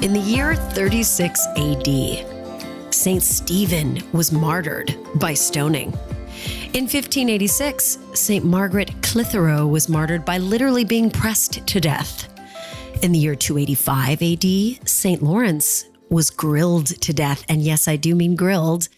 In 0.00 0.12
the 0.12 0.20
year 0.20 0.54
36 0.54 1.44
AD, 1.56 2.94
St. 2.94 3.20
Stephen 3.20 4.00
was 4.12 4.30
martyred 4.30 4.96
by 5.16 5.34
stoning. 5.34 5.88
In 6.72 6.84
1586, 6.84 7.98
St. 8.14 8.44
Margaret 8.44 8.92
Clitheroe 9.02 9.66
was 9.66 9.88
martyred 9.88 10.24
by 10.24 10.38
literally 10.38 10.84
being 10.84 11.10
pressed 11.10 11.66
to 11.66 11.80
death. 11.80 12.28
In 13.02 13.10
the 13.10 13.18
year 13.18 13.34
285 13.34 14.22
AD, 14.22 14.88
St. 14.88 15.20
Lawrence 15.20 15.86
was 16.08 16.30
grilled 16.30 16.86
to 16.86 17.12
death. 17.12 17.44
And 17.48 17.60
yes, 17.62 17.88
I 17.88 17.96
do 17.96 18.14
mean 18.14 18.36
grilled. 18.36 18.88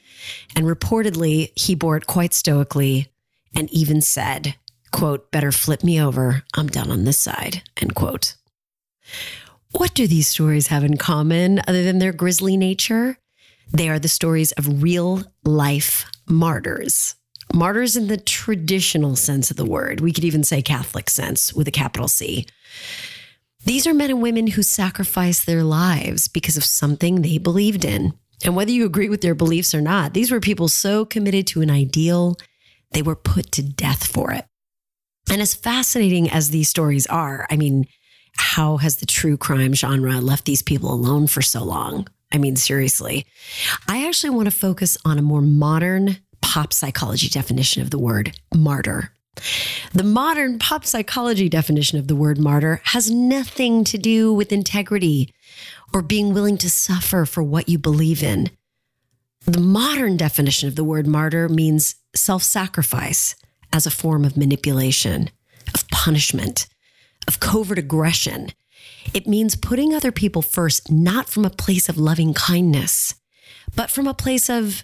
And 0.54 0.66
reportedly, 0.66 1.58
he 1.58 1.74
bore 1.74 1.96
it 1.96 2.06
quite 2.06 2.34
stoically 2.34 3.08
and 3.54 3.70
even 3.70 4.02
said, 4.02 4.54
quote, 4.92 5.30
better 5.30 5.50
flip 5.50 5.82
me 5.82 5.98
over. 5.98 6.42
I'm 6.54 6.68
done 6.68 6.90
on 6.90 7.04
this 7.04 7.18
side, 7.18 7.62
end 7.80 7.94
quote. 7.94 8.34
What 9.72 9.94
do 9.94 10.06
these 10.06 10.26
stories 10.26 10.66
have 10.66 10.82
in 10.82 10.96
common 10.96 11.60
other 11.68 11.84
than 11.84 11.98
their 11.98 12.12
grisly 12.12 12.56
nature? 12.56 13.18
They 13.72 13.88
are 13.88 14.00
the 14.00 14.08
stories 14.08 14.50
of 14.52 14.82
real 14.82 15.22
life 15.44 16.04
martyrs. 16.28 17.14
Martyrs 17.54 17.96
in 17.96 18.08
the 18.08 18.16
traditional 18.16 19.14
sense 19.16 19.50
of 19.50 19.56
the 19.56 19.64
word. 19.64 20.00
We 20.00 20.12
could 20.12 20.24
even 20.24 20.42
say 20.42 20.60
Catholic 20.60 21.08
sense 21.08 21.52
with 21.54 21.68
a 21.68 21.72
capital 21.72 22.08
C. 22.08 22.46
These 23.64 23.86
are 23.86 23.94
men 23.94 24.10
and 24.10 24.22
women 24.22 24.48
who 24.48 24.62
sacrificed 24.62 25.46
their 25.46 25.62
lives 25.62 26.26
because 26.26 26.56
of 26.56 26.64
something 26.64 27.22
they 27.22 27.38
believed 27.38 27.84
in. 27.84 28.14
And 28.44 28.56
whether 28.56 28.70
you 28.72 28.86
agree 28.86 29.08
with 29.08 29.20
their 29.20 29.34
beliefs 29.34 29.74
or 29.74 29.80
not, 29.80 30.14
these 30.14 30.30
were 30.30 30.40
people 30.40 30.68
so 30.68 31.04
committed 31.04 31.46
to 31.48 31.60
an 31.60 31.70
ideal, 31.70 32.36
they 32.92 33.02
were 33.02 33.16
put 33.16 33.52
to 33.52 33.62
death 33.62 34.06
for 34.06 34.32
it. 34.32 34.46
And 35.30 35.40
as 35.42 35.54
fascinating 35.54 36.30
as 36.30 36.50
these 36.50 36.68
stories 36.68 37.06
are, 37.06 37.46
I 37.50 37.56
mean, 37.56 37.86
how 38.36 38.78
has 38.78 38.96
the 38.96 39.06
true 39.06 39.36
crime 39.36 39.74
genre 39.74 40.20
left 40.20 40.44
these 40.44 40.62
people 40.62 40.92
alone 40.92 41.26
for 41.26 41.42
so 41.42 41.62
long? 41.62 42.08
I 42.32 42.38
mean, 42.38 42.56
seriously. 42.56 43.26
I 43.88 44.06
actually 44.06 44.30
want 44.30 44.46
to 44.46 44.56
focus 44.56 44.96
on 45.04 45.18
a 45.18 45.22
more 45.22 45.42
modern 45.42 46.18
pop 46.40 46.72
psychology 46.72 47.28
definition 47.28 47.82
of 47.82 47.90
the 47.90 47.98
word 47.98 48.38
martyr. 48.54 49.12
The 49.92 50.04
modern 50.04 50.58
pop 50.58 50.84
psychology 50.84 51.48
definition 51.48 51.98
of 51.98 52.08
the 52.08 52.16
word 52.16 52.38
martyr 52.38 52.80
has 52.84 53.10
nothing 53.10 53.84
to 53.84 53.98
do 53.98 54.32
with 54.32 54.52
integrity 54.52 55.32
or 55.94 56.02
being 56.02 56.34
willing 56.34 56.58
to 56.58 56.70
suffer 56.70 57.24
for 57.24 57.42
what 57.42 57.68
you 57.68 57.78
believe 57.78 58.22
in. 58.22 58.50
The 59.46 59.60
modern 59.60 60.16
definition 60.16 60.68
of 60.68 60.76
the 60.76 60.84
word 60.84 61.06
martyr 61.06 61.48
means 61.48 61.94
self 62.14 62.42
sacrifice 62.42 63.34
as 63.72 63.86
a 63.86 63.90
form 63.90 64.24
of 64.24 64.36
manipulation, 64.36 65.30
of 65.74 65.88
punishment, 65.88 66.66
of 67.30 67.38
covert 67.38 67.78
aggression. 67.78 68.50
It 69.14 69.28
means 69.28 69.54
putting 69.54 69.94
other 69.94 70.10
people 70.10 70.42
first, 70.42 70.90
not 70.90 71.28
from 71.28 71.44
a 71.44 71.50
place 71.50 71.88
of 71.88 71.96
loving 71.96 72.34
kindness, 72.34 73.14
but 73.76 73.88
from 73.88 74.08
a 74.08 74.14
place 74.14 74.50
of, 74.50 74.82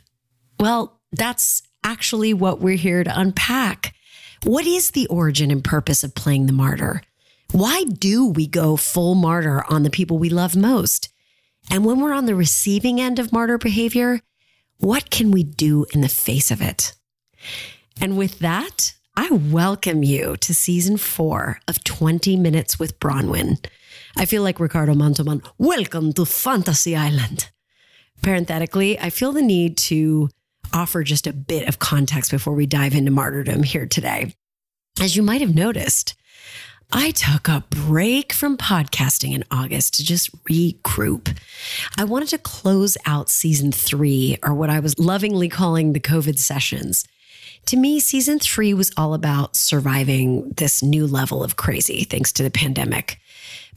well, 0.61 1.01
that's 1.11 1.65
actually 1.83 2.33
what 2.33 2.61
we're 2.61 2.77
here 2.77 3.03
to 3.03 3.21
unpack. 3.21 3.97
What 4.45 4.65
is 4.65 4.93
the 4.93 5.09
origin 5.09 5.51
and 5.51 5.65
purpose 5.65 6.05
of 6.05 6.15
playing 6.15 6.47
the 6.47 6.53
martyr? 6.53 7.03
Why 7.51 7.83
do 7.83 8.29
we 8.29 8.47
go 8.47 8.77
full 8.77 9.17
martyr 9.17 9.65
on 9.69 9.83
the 9.83 9.91
people 9.91 10.17
we 10.17 10.29
love 10.29 10.55
most? 10.55 11.09
And 11.69 11.85
when 11.85 11.99
we're 11.99 12.13
on 12.13 12.27
the 12.27 12.37
receiving 12.37 13.01
end 13.01 13.19
of 13.19 13.33
martyr 13.33 13.59
behavior, 13.59 14.21
what 14.79 15.11
can 15.11 15.33
we 15.33 15.43
do 15.43 15.85
in 15.93 16.01
the 16.01 16.09
face 16.09 16.53
of 16.53 16.63
it? 16.63 16.95
And 18.01 18.17
with 18.17 18.39
that, 18.39 18.95
I 19.19 19.31
welcome 19.31 20.03
you 20.03 20.37
to 20.37 20.55
season 20.55 20.99
four 20.99 21.59
of 21.67 21.83
20 21.85 22.37
Minutes 22.37 22.79
with 22.79 23.01
Bronwyn. 23.01 23.65
I 24.15 24.27
feel 24.27 24.43
like 24.43 24.61
Ricardo 24.61 24.93
Montalban. 24.95 25.41
Welcome 25.57 26.13
to 26.13 26.27
Fantasy 26.27 26.95
Island. 26.95 27.49
Parenthetically, 28.21 28.99
I 29.01 29.09
feel 29.09 29.33
the 29.33 29.41
need 29.41 29.79
to 29.79 30.29
offer 30.75 31.03
just 31.03 31.27
a 31.27 31.33
bit 31.33 31.67
of 31.67 31.79
context 31.79 32.31
before 32.31 32.53
we 32.53 32.67
dive 32.67 32.95
into 32.95 33.11
martyrdom 33.11 33.63
here 33.63 33.87
today. 33.87 34.35
As 35.01 35.17
you 35.17 35.23
might 35.23 35.41
have 35.41 35.55
noticed, 35.55 36.15
I 36.93 37.13
took 37.13 37.49
a 37.49 37.65
break 37.71 38.35
from 38.35 38.59
podcasting 38.59 39.33
in 39.33 39.45
August 39.51 39.95
to 39.95 40.05
just 40.05 40.31
regroup. 40.45 41.35
I 41.97 42.05
wanted 42.05 42.29
to 42.29 42.39
close 42.39 42.99
out 43.07 43.31
season 43.31 43.73
three, 43.73 44.37
or 44.43 44.53
what 44.53 44.69
I 44.69 44.81
was 44.81 44.99
lovingly 44.99 45.49
calling 45.49 45.95
the 45.95 46.01
COVID 46.01 46.39
sessions. 46.39 47.07
To 47.67 47.77
me, 47.77 47.99
season 47.99 48.39
three 48.39 48.75
was 48.75 48.93
all 48.97 49.13
about 49.13 49.57
surviving 49.57 50.53
this 50.57 50.85
new 50.85 51.05
level 51.05 51.43
of 51.43 51.57
crazy 51.57 52.05
thanks 52.05 52.31
to 52.35 52.45
the 52.45 52.51
pandemic. 52.51 53.19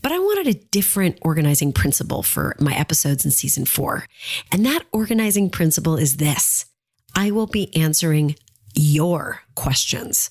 But 0.04 0.12
I 0.12 0.20
wanted 0.20 0.48
a 0.48 0.60
different 0.70 1.18
organizing 1.24 1.74
principle 1.74 2.22
for 2.22 2.56
my 2.60 2.76
episodes 2.76 3.26
in 3.26 3.32
season 3.32 3.66
four. 3.66 4.06
And 4.52 4.64
that 4.64 4.86
organizing 4.92 5.50
principle 5.50 5.98
is 5.98 6.18
this 6.18 6.68
I 7.16 7.32
will 7.32 7.48
be 7.48 7.76
answering 7.76 8.36
your 8.76 9.42
questions. 9.56 10.30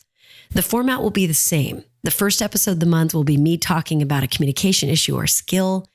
The 0.52 0.62
format 0.62 1.02
will 1.02 1.10
be 1.10 1.26
the 1.26 1.34
same. 1.34 1.82
The 2.04 2.12
first 2.12 2.40
episode 2.40 2.72
of 2.72 2.80
the 2.80 2.86
month 2.86 3.12
will 3.12 3.24
be 3.24 3.36
me 3.36 3.58
talking 3.58 4.00
about 4.00 4.22
a 4.22 4.28
communication 4.28 4.88
issue 4.88 5.16
or 5.16 5.26
skill. 5.26 5.88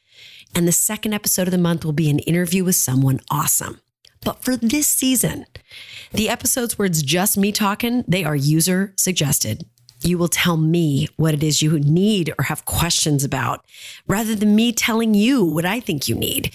And 0.53 0.67
the 0.67 0.73
second 0.73 1.13
episode 1.13 1.47
of 1.47 1.53
the 1.53 1.57
month 1.57 1.85
will 1.85 1.93
be 1.93 2.09
an 2.09 2.19
interview 2.19 2.65
with 2.65 2.75
someone 2.75 3.21
awesome. 3.31 3.79
But 4.23 4.43
for 4.43 4.55
this 4.55 4.87
season, 4.87 5.45
the 6.11 6.29
episodes 6.29 6.77
where 6.77 6.85
it's 6.85 7.01
just 7.01 7.37
me 7.37 7.51
talking, 7.51 8.03
they 8.07 8.23
are 8.23 8.35
user 8.35 8.93
suggested. 8.97 9.65
You 10.01 10.17
will 10.17 10.27
tell 10.27 10.57
me 10.57 11.07
what 11.15 11.33
it 11.33 11.43
is 11.43 11.61
you 11.61 11.79
need 11.79 12.33
or 12.37 12.43
have 12.43 12.65
questions 12.65 13.23
about 13.23 13.65
rather 14.07 14.35
than 14.35 14.55
me 14.55 14.73
telling 14.73 15.13
you 15.13 15.43
what 15.43 15.65
I 15.65 15.79
think 15.79 16.09
you 16.09 16.15
need. 16.15 16.53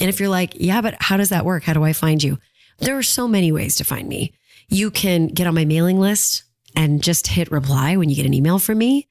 And 0.00 0.08
if 0.08 0.18
you're 0.18 0.28
like, 0.28 0.54
yeah, 0.56 0.80
but 0.80 0.96
how 1.00 1.16
does 1.16 1.28
that 1.28 1.44
work? 1.44 1.64
How 1.64 1.72
do 1.72 1.84
I 1.84 1.92
find 1.92 2.22
you? 2.22 2.38
There 2.78 2.96
are 2.96 3.02
so 3.02 3.28
many 3.28 3.52
ways 3.52 3.76
to 3.76 3.84
find 3.84 4.08
me. 4.08 4.32
You 4.68 4.90
can 4.90 5.28
get 5.28 5.46
on 5.46 5.54
my 5.54 5.64
mailing 5.64 6.00
list 6.00 6.42
and 6.74 7.02
just 7.02 7.28
hit 7.28 7.50
reply 7.50 7.96
when 7.96 8.10
you 8.10 8.16
get 8.16 8.26
an 8.26 8.34
email 8.34 8.58
from 8.58 8.78
me. 8.78 9.08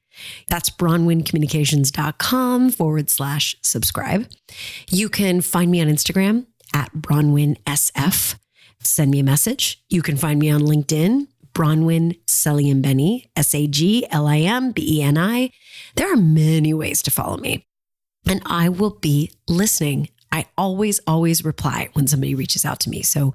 That's 0.48 0.70
bronwyncommunications.com 0.70 2.72
forward 2.72 3.10
slash 3.10 3.56
subscribe. 3.62 4.30
You 4.90 5.10
can 5.10 5.42
find 5.42 5.72
me 5.72 5.82
on 5.82 5.88
Instagram 5.88 6.46
at 6.76 6.92
BronwynSF. 6.94 8.36
Send 8.82 9.10
me 9.10 9.20
a 9.20 9.24
message. 9.24 9.82
You 9.90 10.02
can 10.02 10.18
find 10.18 10.40
me 10.40 10.52
on 10.52 10.62
LinkedIn, 10.62 11.28
Bronwyn 11.54 12.20
Saglimbeni, 12.26 13.30
S 13.36 13.56
A 13.56 13.66
G 13.66 14.06
L 14.12 14.28
I 14.28 14.40
M 14.40 14.72
B 14.72 15.00
E 15.00 15.02
N 15.02 15.18
I. 15.18 15.52
There 15.96 16.12
are 16.12 16.18
many 16.18 16.74
ways 16.74 17.02
to 17.04 17.12
follow 17.12 17.38
me, 17.38 17.66
and 18.28 18.44
I 18.46 18.70
will 18.70 18.98
be 19.00 19.32
listening. 19.48 20.10
I 20.32 20.48
always, 20.58 21.00
always 21.08 21.46
reply 21.46 21.90
when 21.94 22.08
somebody 22.08 22.36
reaches 22.36 22.66
out 22.66 22.82
to 22.82 22.90
me. 22.90 23.02
So 23.02 23.34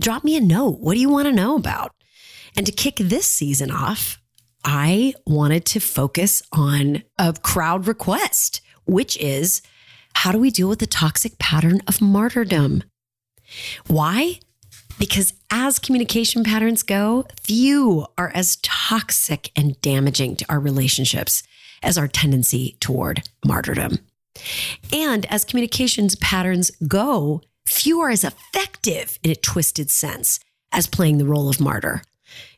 drop 0.00 0.24
me 0.24 0.36
a 0.36 0.40
note. 0.40 0.80
What 0.80 0.94
do 0.94 1.00
you 1.00 1.08
want 1.08 1.26
to 1.26 1.32
know 1.32 1.54
about? 1.54 1.94
And 2.56 2.66
to 2.66 2.72
kick 2.72 2.96
this 2.96 3.26
season 3.26 3.70
off, 3.70 4.20
I 4.64 5.14
wanted 5.24 5.64
to 5.66 5.80
focus 5.80 6.42
on 6.50 7.04
a 7.18 7.34
crowd 7.40 7.86
request, 7.86 8.60
which 8.84 9.16
is 9.18 9.62
how 10.20 10.32
do 10.32 10.38
we 10.38 10.50
deal 10.50 10.68
with 10.68 10.80
the 10.80 10.86
toxic 10.86 11.38
pattern 11.38 11.80
of 11.86 12.02
martyrdom? 12.02 12.82
Why? 13.86 14.38
Because 14.98 15.32
as 15.50 15.78
communication 15.78 16.44
patterns 16.44 16.82
go, 16.82 17.24
few 17.42 18.06
are 18.18 18.30
as 18.34 18.56
toxic 18.56 19.50
and 19.56 19.80
damaging 19.80 20.36
to 20.36 20.44
our 20.50 20.60
relationships 20.60 21.42
as 21.82 21.96
our 21.96 22.06
tendency 22.06 22.76
toward 22.80 23.22
martyrdom. 23.46 23.96
And 24.92 25.24
as 25.32 25.46
communications 25.46 26.16
patterns 26.16 26.70
go, 26.86 27.40
few 27.66 28.02
are 28.02 28.10
as 28.10 28.22
effective 28.22 29.18
in 29.22 29.30
a 29.30 29.36
twisted 29.36 29.90
sense 29.90 30.38
as 30.70 30.86
playing 30.86 31.16
the 31.16 31.24
role 31.24 31.48
of 31.48 31.62
martyr. 31.62 32.02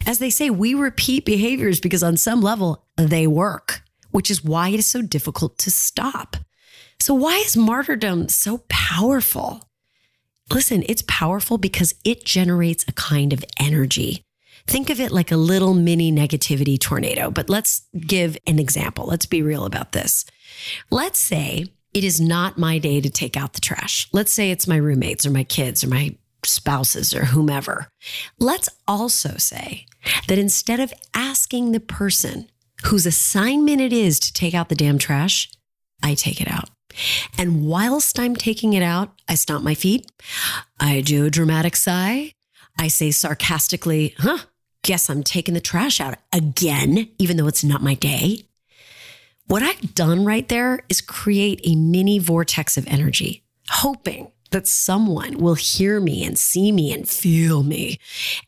As 0.05 0.19
they 0.19 0.31
say, 0.31 0.51
we 0.51 0.75
repeat 0.75 1.25
behaviors 1.25 1.79
because 1.79 2.03
on 2.03 2.17
some 2.17 2.41
level 2.43 2.85
they 2.97 3.29
work, 3.29 3.83
which 4.11 4.33
is 4.33 4.43
why 4.43 4.71
it 4.71 4.81
is 4.81 4.87
so 4.89 5.01
difficult 5.01 5.59
to 5.59 5.71
stop. 5.71 6.39
So, 7.03 7.15
why 7.15 7.39
is 7.39 7.57
martyrdom 7.57 8.29
so 8.29 8.59
powerful? 8.69 9.69
Listen, 10.53 10.85
it's 10.87 11.03
powerful 11.09 11.59
because 11.59 11.97
it 12.05 12.25
generates 12.25 12.85
a 12.87 12.93
kind 12.93 13.33
of 13.33 13.45
energy. 13.59 14.23
Think 14.69 14.89
of 14.89 15.01
it 15.01 15.11
like 15.11 15.33
a 15.33 15.37
little 15.37 15.75
mini 15.75 16.13
negativity 16.13 16.79
tornado, 16.79 17.33
but 17.33 17.51
let's 17.51 17.83
give 18.07 18.39
an 18.47 18.61
example. 18.61 19.05
Let's 19.05 19.27
be 19.27 19.43
real 19.43 19.65
about 19.65 19.91
this. 19.91 20.25
Let's 20.93 21.19
say 21.19 21.67
it 21.93 22.05
is 22.05 22.21
not 22.21 22.57
my 22.57 22.79
day 22.79 23.01
to 23.01 23.11
take 23.11 23.37
out 23.37 23.55
the 23.55 23.61
trash. 23.61 24.09
Let's 24.13 24.33
say 24.33 24.53
it's 24.53 24.69
my 24.69 24.77
roommates 24.77 25.27
or 25.27 25.33
my 25.33 25.43
kids 25.43 25.83
or 25.83 25.89
my 25.89 26.15
spouses 26.45 27.13
or 27.13 27.25
whomever. 27.25 27.89
Let's 28.39 28.69
also 28.87 29.39
say 29.39 29.87
that 30.29 30.39
instead 30.39 30.79
of 30.79 30.95
asking 31.15 31.73
the 31.73 31.81
person 31.81 32.49
whose 32.85 33.07
assignment 33.07 33.81
it 33.81 33.93
is 33.93 34.21
to 34.21 34.33
take 34.33 34.55
out 34.55 34.69
the 34.69 34.77
damn 34.77 34.99
trash, 34.99 35.51
I 36.01 36.15
take 36.15 36.41
it 36.41 36.49
out. 36.49 36.71
And 37.39 37.67
whilst 37.67 38.19
I'm 38.19 38.37
taking 38.37 38.73
it 38.73 38.83
out, 38.83 39.13
I 39.29 39.35
stomp 39.35 39.65
my 39.65 39.75
feet. 39.75 40.11
I 40.81 41.01
do 41.01 41.27
a 41.27 41.31
dramatic 41.31 41.77
sigh. 41.77 42.35
I 42.79 42.89
say 42.89 43.11
sarcastically, 43.11 44.15
huh, 44.19 44.39
guess 44.83 45.09
I'm 45.09 45.23
taking 45.23 45.55
the 45.55 45.61
trash 45.61 46.01
out 46.01 46.17
again, 46.33 47.11
even 47.19 47.37
though 47.37 47.47
it's 47.47 47.65
not 47.65 47.83
my 47.83 47.95
day. 47.95 48.47
What 49.47 49.63
I've 49.63 49.95
done 49.95 50.25
right 50.25 50.49
there 50.49 50.81
is 50.89 51.01
create 51.01 51.61
a 51.65 51.77
mini 51.77 52.19
vortex 52.19 52.77
of 52.77 52.87
energy, 52.87 53.45
hoping 53.69 54.31
that 54.51 54.67
someone 54.67 55.39
will 55.39 55.55
hear 55.55 56.01
me 56.01 56.25
and 56.25 56.39
see 56.39 56.73
me 56.73 56.93
and 56.93 57.09
feel 57.09 57.63
me 57.63 57.99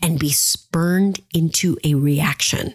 and 0.00 0.18
be 0.18 0.30
spurned 0.30 1.20
into 1.32 1.76
a 1.82 1.94
reaction. 1.94 2.74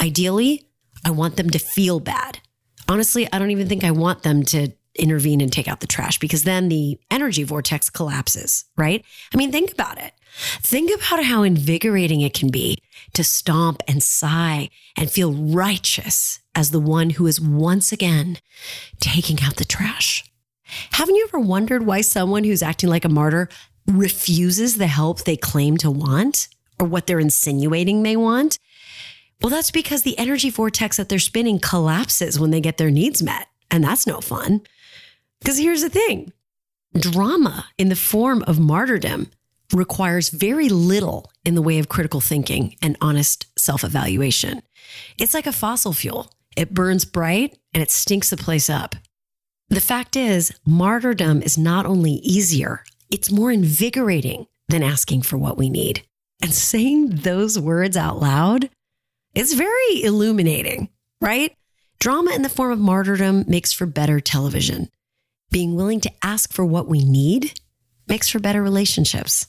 Ideally, 0.00 0.66
I 1.04 1.10
want 1.10 1.36
them 1.36 1.50
to 1.50 1.58
feel 1.58 2.00
bad. 2.00 2.40
Honestly, 2.88 3.28
I 3.32 3.38
don't 3.38 3.50
even 3.50 3.68
think 3.68 3.84
I 3.84 3.90
want 3.90 4.22
them 4.22 4.42
to 4.44 4.72
intervene 4.94 5.40
and 5.40 5.52
take 5.52 5.68
out 5.68 5.80
the 5.80 5.86
trash 5.86 6.18
because 6.18 6.44
then 6.44 6.68
the 6.68 6.98
energy 7.10 7.42
vortex 7.42 7.90
collapses, 7.90 8.64
right? 8.76 9.04
I 9.32 9.36
mean, 9.36 9.52
think 9.52 9.72
about 9.72 9.98
it. 9.98 10.12
Think 10.34 10.90
about 10.94 11.24
how 11.24 11.42
invigorating 11.42 12.20
it 12.20 12.34
can 12.34 12.50
be 12.50 12.78
to 13.12 13.24
stomp 13.24 13.82
and 13.86 14.02
sigh 14.02 14.70
and 14.96 15.10
feel 15.10 15.32
righteous 15.32 16.40
as 16.54 16.70
the 16.70 16.80
one 16.80 17.10
who 17.10 17.26
is 17.26 17.40
once 17.40 17.92
again 17.92 18.38
taking 18.98 19.38
out 19.42 19.56
the 19.56 19.64
trash. 19.64 20.24
Haven't 20.92 21.16
you 21.16 21.26
ever 21.28 21.38
wondered 21.38 21.84
why 21.84 22.00
someone 22.00 22.44
who's 22.44 22.62
acting 22.62 22.88
like 22.88 23.04
a 23.04 23.10
martyr 23.10 23.48
refuses 23.86 24.76
the 24.76 24.86
help 24.86 25.22
they 25.22 25.36
claim 25.36 25.76
to 25.78 25.90
want 25.90 26.48
or 26.80 26.86
what 26.86 27.06
they're 27.06 27.20
insinuating 27.20 28.02
they 28.02 28.16
want? 28.16 28.58
Well, 29.42 29.50
that's 29.50 29.70
because 29.70 30.02
the 30.02 30.18
energy 30.18 30.50
vortex 30.50 30.96
that 30.96 31.08
they're 31.08 31.18
spinning 31.18 31.58
collapses 31.58 32.38
when 32.38 32.50
they 32.50 32.60
get 32.60 32.78
their 32.78 32.90
needs 32.90 33.22
met. 33.22 33.48
And 33.70 33.82
that's 33.82 34.06
no 34.06 34.20
fun. 34.20 34.62
Because 35.42 35.58
here's 35.58 35.82
the 35.82 35.90
thing 35.90 36.32
drama 36.94 37.66
in 37.76 37.88
the 37.88 37.96
form 37.96 38.44
of 38.44 38.60
martyrdom 38.60 39.28
requires 39.72 40.28
very 40.28 40.68
little 40.68 41.32
in 41.44 41.56
the 41.56 41.62
way 41.62 41.80
of 41.80 41.88
critical 41.88 42.20
thinking 42.20 42.76
and 42.80 42.96
honest 43.00 43.46
self 43.58 43.82
evaluation. 43.82 44.62
It's 45.18 45.34
like 45.34 45.48
a 45.48 45.52
fossil 45.52 45.92
fuel, 45.92 46.32
it 46.56 46.72
burns 46.72 47.04
bright 47.04 47.58
and 47.74 47.82
it 47.82 47.90
stinks 47.90 48.30
the 48.30 48.36
place 48.36 48.70
up. 48.70 48.94
The 49.68 49.80
fact 49.80 50.14
is, 50.14 50.52
martyrdom 50.64 51.42
is 51.42 51.58
not 51.58 51.86
only 51.86 52.12
easier, 52.12 52.84
it's 53.10 53.32
more 53.32 53.50
invigorating 53.50 54.46
than 54.68 54.84
asking 54.84 55.22
for 55.22 55.38
what 55.38 55.58
we 55.58 55.70
need. 55.70 56.04
And 56.40 56.52
saying 56.52 57.16
those 57.16 57.58
words 57.58 57.96
out 57.96 58.20
loud 58.20 58.70
is 59.34 59.54
very 59.54 60.04
illuminating, 60.04 60.88
right? 61.20 61.56
Drama 61.98 62.32
in 62.32 62.42
the 62.42 62.48
form 62.48 62.70
of 62.70 62.78
martyrdom 62.78 63.44
makes 63.48 63.72
for 63.72 63.86
better 63.86 64.20
television. 64.20 64.88
Being 65.52 65.76
willing 65.76 66.00
to 66.00 66.12
ask 66.22 66.50
for 66.50 66.64
what 66.64 66.88
we 66.88 67.04
need 67.04 67.60
makes 68.08 68.30
for 68.30 68.40
better 68.40 68.62
relationships. 68.62 69.46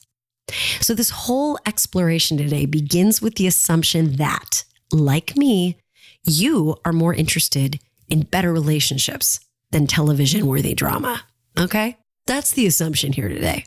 So, 0.80 0.92
this 0.92 1.08
whole 1.08 1.58
exploration 1.64 2.36
today 2.36 2.66
begins 2.66 3.22
with 3.22 3.36
the 3.36 3.46
assumption 3.46 4.16
that, 4.16 4.64
like 4.92 5.34
me, 5.34 5.78
you 6.24 6.76
are 6.84 6.92
more 6.92 7.14
interested 7.14 7.80
in 8.10 8.24
better 8.24 8.52
relationships 8.52 9.40
than 9.70 9.86
television 9.86 10.46
worthy 10.46 10.74
drama. 10.74 11.22
Okay? 11.58 11.96
That's 12.26 12.50
the 12.52 12.66
assumption 12.66 13.14
here 13.14 13.30
today. 13.30 13.64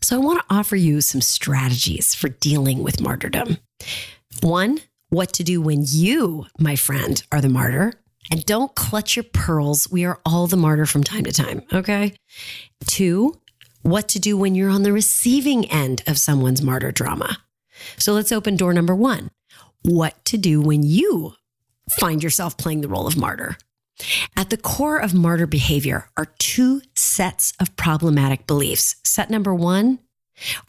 So, 0.00 0.14
I 0.14 0.24
want 0.24 0.38
to 0.38 0.54
offer 0.54 0.76
you 0.76 1.00
some 1.00 1.20
strategies 1.20 2.14
for 2.14 2.28
dealing 2.28 2.84
with 2.84 3.00
martyrdom. 3.00 3.58
One, 4.42 4.78
what 5.08 5.32
to 5.32 5.42
do 5.42 5.60
when 5.60 5.82
you, 5.84 6.46
my 6.60 6.76
friend, 6.76 7.20
are 7.32 7.40
the 7.40 7.48
martyr. 7.48 7.94
And 8.30 8.44
don't 8.44 8.74
clutch 8.74 9.16
your 9.16 9.24
pearls. 9.24 9.90
We 9.90 10.04
are 10.04 10.20
all 10.26 10.46
the 10.46 10.56
martyr 10.56 10.86
from 10.86 11.04
time 11.04 11.24
to 11.24 11.32
time. 11.32 11.62
Okay. 11.72 12.14
Two, 12.86 13.34
what 13.82 14.08
to 14.08 14.18
do 14.18 14.36
when 14.36 14.54
you're 14.54 14.70
on 14.70 14.82
the 14.82 14.92
receiving 14.92 15.70
end 15.70 16.02
of 16.06 16.18
someone's 16.18 16.62
martyr 16.62 16.90
drama. 16.90 17.38
So 17.98 18.12
let's 18.12 18.32
open 18.32 18.56
door 18.56 18.72
number 18.72 18.94
one. 18.94 19.30
What 19.82 20.24
to 20.26 20.38
do 20.38 20.60
when 20.60 20.82
you 20.82 21.34
find 21.98 22.22
yourself 22.22 22.56
playing 22.56 22.80
the 22.80 22.88
role 22.88 23.06
of 23.06 23.16
martyr. 23.16 23.56
At 24.36 24.50
the 24.50 24.56
core 24.56 24.98
of 24.98 25.14
martyr 25.14 25.46
behavior 25.46 26.10
are 26.16 26.26
two 26.38 26.82
sets 26.94 27.52
of 27.60 27.76
problematic 27.76 28.46
beliefs. 28.46 28.96
Set 29.04 29.30
number 29.30 29.54
one 29.54 30.00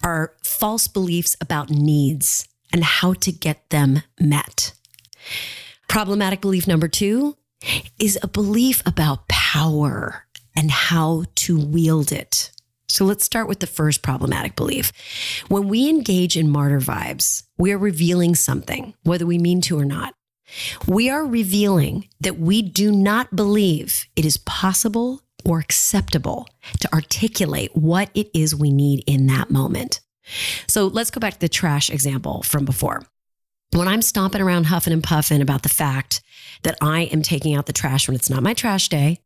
are 0.04 0.33
false 0.44 0.88
beliefs 0.88 1.36
about 1.42 1.69
needs 1.69 2.48
and 2.71 2.83
how 2.83 3.13
to 3.13 3.31
get 3.31 3.69
them 3.69 4.01
met. 4.19 4.74
Problematic 5.89 6.39
belief 6.39 6.68
number 6.68 6.88
two 6.88 7.36
is 8.00 8.19
a 8.21 8.27
belief 8.27 8.81
about 8.86 9.27
power 9.27 10.25
and 10.56 10.71
how 10.71 11.25
to 11.36 11.57
wield 11.59 12.12
it. 12.12 12.51
So 12.89 13.06
let's 13.06 13.25
start 13.25 13.48
with 13.48 13.59
the 13.59 13.68
first 13.68 14.01
problematic 14.01 14.56
belief. 14.56 14.92
When 15.50 15.68
we 15.68 15.89
engage 15.89 16.38
in 16.38 16.50
martyr 16.50 16.80
vibes, 16.80 17.44
we 17.57 17.71
are 17.71 17.77
revealing 17.77 18.33
something, 18.33 18.94
whether 19.04 19.25
we 19.25 19.38
mean 19.38 19.62
to 19.62 19.77
or 19.77 19.86
not. 19.86 20.13
We 20.88 21.09
are 21.09 21.25
revealing 21.25 22.07
that 22.21 22.39
we 22.39 22.62
do 22.62 22.92
not 22.92 23.36
believe 23.36 24.06
it 24.15 24.25
is 24.25 24.38
possible 24.38 25.21
or 25.44 25.59
acceptable 25.59 26.48
to 26.80 26.94
articulate 26.94 27.75
what 27.75 28.09
it 28.13 28.30
is 28.33 28.56
we 28.56 28.71
need 28.71 29.04
in 29.06 29.27
that 29.27 29.51
moment. 29.51 30.00
So 30.68 30.88
let's 30.88 31.12
go 31.12 31.19
back 31.19 31.33
to 31.33 31.39
the 31.39 31.50
trash 31.50 31.89
example 31.89 32.44
from 32.44 32.65
before. 32.65 33.04
When 33.72 33.88
I'm 33.88 34.02
stomping 34.02 34.42
around 34.42 34.66
huffing 34.66 34.94
and 34.94 35.04
puffing 35.04 35.42
about 35.42 35.64
the 35.64 35.69
fact 35.69 36.22
that 36.64 36.78
I 36.81 37.02
am 37.04 37.22
taking 37.22 37.54
out 37.54 37.66
the 37.66 37.74
trash 37.74 38.08
when 38.08 38.16
it's 38.16 38.30
not 38.30 38.44
my 38.44 38.54
trash 38.54 38.90
day, 38.90 39.19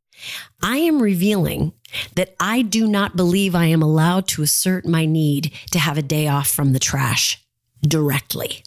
I 0.61 0.77
am 0.77 1.01
revealing 1.01 1.73
that 2.15 2.35
I 2.39 2.61
do 2.61 2.87
not 2.87 3.15
believe 3.15 3.55
I 3.55 3.65
am 3.65 3.81
allowed 3.81 4.27
to 4.29 4.41
assert 4.41 4.85
my 4.85 5.05
need 5.05 5.51
to 5.71 5.79
have 5.79 5.97
a 5.97 6.03
day 6.03 6.27
off 6.27 6.49
from 6.49 6.73
the 6.73 6.79
trash 6.79 7.43
directly. 7.81 8.63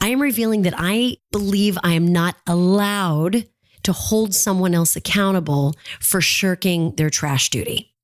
I 0.00 0.08
am 0.08 0.22
revealing 0.22 0.62
that 0.62 0.74
I 0.76 1.16
believe 1.32 1.78
I 1.82 1.92
am 1.92 2.12
not 2.12 2.36
allowed 2.46 3.48
to 3.82 3.92
hold 3.92 4.34
someone 4.34 4.74
else 4.74 4.96
accountable 4.96 5.74
for 6.00 6.20
shirking 6.20 6.94
their 6.96 7.10
trash 7.10 7.50
duty. 7.50 7.94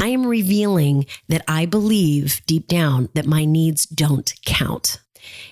I 0.00 0.08
am 0.08 0.26
revealing 0.26 1.06
that 1.28 1.42
I 1.48 1.66
believe 1.66 2.42
deep 2.46 2.66
down 2.66 3.08
that 3.14 3.26
my 3.26 3.44
needs 3.44 3.86
don't 3.86 4.32
count. 4.44 5.00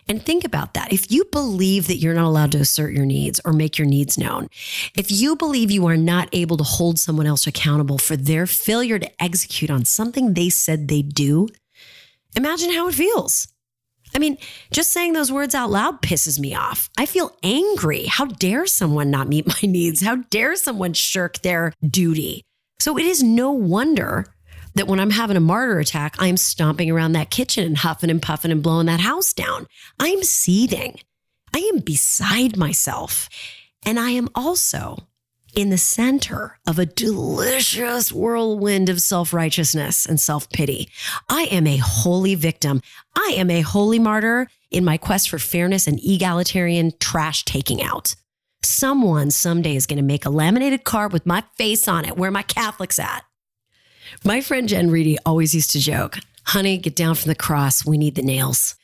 And 0.09 0.25
think 0.25 0.45
about 0.45 0.75
that. 0.75 0.93
If 0.93 1.11
you 1.11 1.25
believe 1.25 1.89
that 1.89 1.97
you're 1.97 2.15
not 2.15 2.27
allowed 2.27 2.53
to 2.53 2.59
assert 2.59 2.93
your 2.93 3.05
needs 3.05 3.41
or 3.45 3.53
make 3.53 3.77
your 3.77 3.89
needs 3.89 4.17
known, 4.17 4.49
if 4.97 5.11
you 5.11 5.35
believe 5.35 5.71
you 5.71 5.87
are 5.87 5.97
not 5.97 6.29
able 6.33 6.57
to 6.59 6.65
hold 6.65 6.99
someone 6.99 7.27
else 7.27 7.47
accountable 7.47 7.99
for 7.99 8.17
their 8.17 8.47
failure 8.47 9.01
to 9.01 9.23
execute 9.23 9.71
on 9.71 9.85
something 9.85 10.35
they 10.35 10.49
said 10.49 10.87
they 10.87 11.03
do, 11.03 11.49
imagine 12.37 12.73
how 12.73 12.87
it 12.87 12.95
feels. 12.95 13.49
I 14.15 14.21
mean, 14.21 14.39
just 14.71 14.93
saying 14.93 15.13
those 15.13 15.33
words 15.33 15.55
out 15.57 15.71
loud 15.71 16.03
pisses 16.03 16.39
me 16.39 16.55
off. 16.55 16.89
I 16.97 17.05
feel 17.07 17.37
angry. 17.43 18.05
How 18.07 18.27
dare 18.27 18.67
someone 18.67 19.11
not 19.11 19.29
meet 19.29 19.47
my 19.47 19.59
needs? 19.69 20.03
How 20.03 20.17
dare 20.31 20.55
someone 20.55 20.93
shirk 20.93 21.43
their 21.43 21.73
duty? 21.85 22.45
So 22.79 22.97
it 22.97 23.05
is 23.05 23.23
no 23.25 23.51
wonder 23.51 24.27
that 24.77 24.87
when 24.87 25.01
I'm 25.01 25.11
having 25.11 25.37
a 25.37 25.41
martyr 25.41 25.79
attack, 25.79 26.17
I'm 26.19 26.37
stomping 26.37 26.91
around 26.91 27.13
that 27.13 27.31
kitchen 27.31 27.65
and 27.65 27.79
huffing 27.79 28.11
and 28.11 28.23
puffing 28.23 28.53
and 28.53 28.63
blowing 28.63 28.87
that 28.87 29.01
house 29.01 29.33
down. 29.33 29.67
I'm 29.99 30.23
seething. 30.23 31.01
I 31.55 31.59
am 31.75 31.81
beside 31.81 32.57
myself. 32.57 33.29
And 33.85 33.99
I 33.99 34.11
am 34.11 34.29
also 34.35 35.09
in 35.55 35.71
the 35.71 35.79
center 35.79 36.59
of 36.67 36.79
a 36.79 36.85
delicious 36.85 38.13
whirlwind 38.13 38.91
of 38.91 39.01
self 39.01 39.33
righteousness 39.33 40.05
and 40.05 40.21
self 40.21 40.51
pity. 40.51 40.91
I 41.29 41.45
am 41.45 41.67
a 41.67 41.79
holy 41.79 42.35
victim. 42.35 42.83
I 43.17 43.35
am 43.39 43.51
a 43.51 43.63
holy 43.63 43.99
martyr 43.99 44.49
in 44.71 44.85
my 44.85 44.99
quest 44.99 45.31
for 45.31 45.39
fairness 45.39 45.87
and 45.87 45.99
egalitarian 46.03 46.93
trash 47.01 47.45
taking 47.47 47.83
out. 47.83 48.15
Someone 48.63 49.31
someday 49.31 49.77
is 49.77 49.87
going 49.87 49.97
to 49.97 50.03
make 50.03 50.27
a 50.27 50.31
laminated 50.31 50.85
card 50.85 51.15
with 51.15 51.25
my 51.25 51.45
face 51.57 51.89
on 51.89 52.05
it 52.05 52.19
where 52.19 52.31
my 52.31 52.43
Catholic's 52.43 52.99
at. 52.99 53.25
My 54.25 54.41
friend 54.41 54.69
Jen 54.69 54.91
Reedy 54.91 55.19
always 55.25 55.55
used 55.55 55.71
to 55.73 55.79
joke, 55.79 56.19
honey, 56.45 56.79
get 56.79 56.97
down 56.97 57.15
from 57.15 57.29
the 57.29 57.35
cross. 57.35 57.85
We 57.85 57.99
need 57.99 58.15
the 58.15 58.23
nails. 58.23 58.75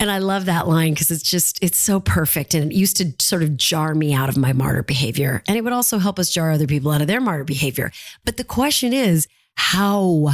And 0.00 0.10
I 0.10 0.18
love 0.18 0.46
that 0.46 0.66
line 0.66 0.94
because 0.94 1.10
it's 1.10 1.22
just, 1.22 1.62
it's 1.62 1.78
so 1.78 2.00
perfect. 2.00 2.54
And 2.54 2.72
it 2.72 2.74
used 2.74 2.96
to 2.96 3.12
sort 3.20 3.42
of 3.42 3.56
jar 3.56 3.94
me 3.94 4.14
out 4.14 4.28
of 4.28 4.36
my 4.36 4.52
martyr 4.52 4.82
behavior. 4.82 5.42
And 5.46 5.56
it 5.56 5.62
would 5.62 5.72
also 5.72 5.98
help 5.98 6.18
us 6.18 6.30
jar 6.30 6.50
other 6.50 6.66
people 6.66 6.90
out 6.90 7.02
of 7.02 7.06
their 7.06 7.20
martyr 7.20 7.44
behavior. 7.44 7.92
But 8.24 8.36
the 8.36 8.44
question 8.44 8.92
is, 8.92 9.28
how? 9.56 10.30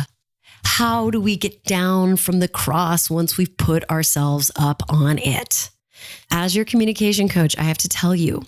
How 0.64 1.10
do 1.10 1.20
we 1.20 1.36
get 1.36 1.64
down 1.64 2.16
from 2.16 2.40
the 2.40 2.48
cross 2.48 3.08
once 3.08 3.36
we've 3.36 3.56
put 3.56 3.88
ourselves 3.90 4.50
up 4.56 4.82
on 4.88 5.18
it? 5.18 5.70
As 6.30 6.54
your 6.54 6.64
communication 6.64 7.28
coach, 7.28 7.56
I 7.58 7.62
have 7.62 7.78
to 7.78 7.88
tell 7.88 8.14
you 8.14 8.44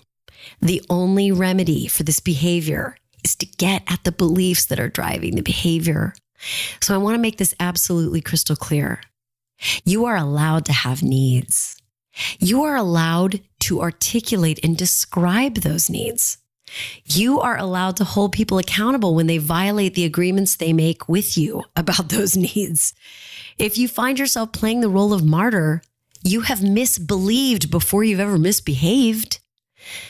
the 0.61 0.81
only 0.89 1.31
remedy 1.31 1.87
for 1.87 2.03
this 2.03 2.19
behavior 2.19 2.97
is 3.23 3.35
to 3.35 3.45
get 3.45 3.83
at 3.87 4.03
the 4.03 4.11
beliefs 4.11 4.65
that 4.65 4.79
are 4.79 4.89
driving 4.89 5.35
the 5.35 5.41
behavior. 5.41 6.13
So 6.81 6.93
I 6.95 6.97
want 6.97 7.15
to 7.15 7.21
make 7.21 7.37
this 7.37 7.55
absolutely 7.59 8.21
crystal 8.21 8.55
clear. 8.55 9.01
You 9.85 10.05
are 10.05 10.15
allowed 10.15 10.65
to 10.65 10.73
have 10.73 11.03
needs. 11.03 11.77
You 12.39 12.63
are 12.63 12.75
allowed 12.75 13.41
to 13.61 13.81
articulate 13.81 14.59
and 14.63 14.75
describe 14.75 15.55
those 15.55 15.89
needs. 15.89 16.37
You 17.05 17.39
are 17.39 17.57
allowed 17.57 17.97
to 17.97 18.03
hold 18.03 18.31
people 18.31 18.57
accountable 18.57 19.13
when 19.13 19.27
they 19.27 19.37
violate 19.37 19.93
the 19.93 20.05
agreements 20.05 20.55
they 20.55 20.73
make 20.73 21.09
with 21.09 21.37
you 21.37 21.63
about 21.75 22.09
those 22.09 22.37
needs. 22.55 22.93
If 23.57 23.77
you 23.77 23.87
find 23.87 24.17
yourself 24.17 24.51
playing 24.51 24.81
the 24.81 24.89
role 24.89 25.13
of 25.13 25.23
martyr, 25.23 25.81
you 26.23 26.41
have 26.41 26.59
misbelieved 26.59 27.69
before 27.69 28.03
you've 28.03 28.19
ever 28.19 28.37
misbehaved. 28.37 29.39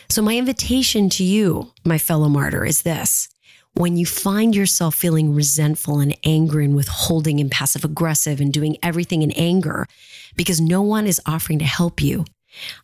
So, 0.09 0.21
my 0.21 0.37
invitation 0.37 1.09
to 1.11 1.23
you, 1.23 1.71
my 1.85 1.97
fellow 1.97 2.29
martyr, 2.29 2.65
is 2.65 2.81
this. 2.81 3.29
When 3.73 3.95
you 3.95 4.05
find 4.05 4.53
yourself 4.53 4.95
feeling 4.95 5.33
resentful 5.33 5.99
and 5.99 6.17
angry 6.25 6.65
and 6.65 6.75
withholding 6.75 7.39
and 7.39 7.49
passive 7.49 7.85
aggressive 7.85 8.41
and 8.41 8.51
doing 8.51 8.77
everything 8.83 9.21
in 9.21 9.31
anger 9.31 9.87
because 10.35 10.59
no 10.59 10.81
one 10.81 11.07
is 11.07 11.21
offering 11.25 11.59
to 11.59 11.65
help 11.65 12.01
you, 12.01 12.25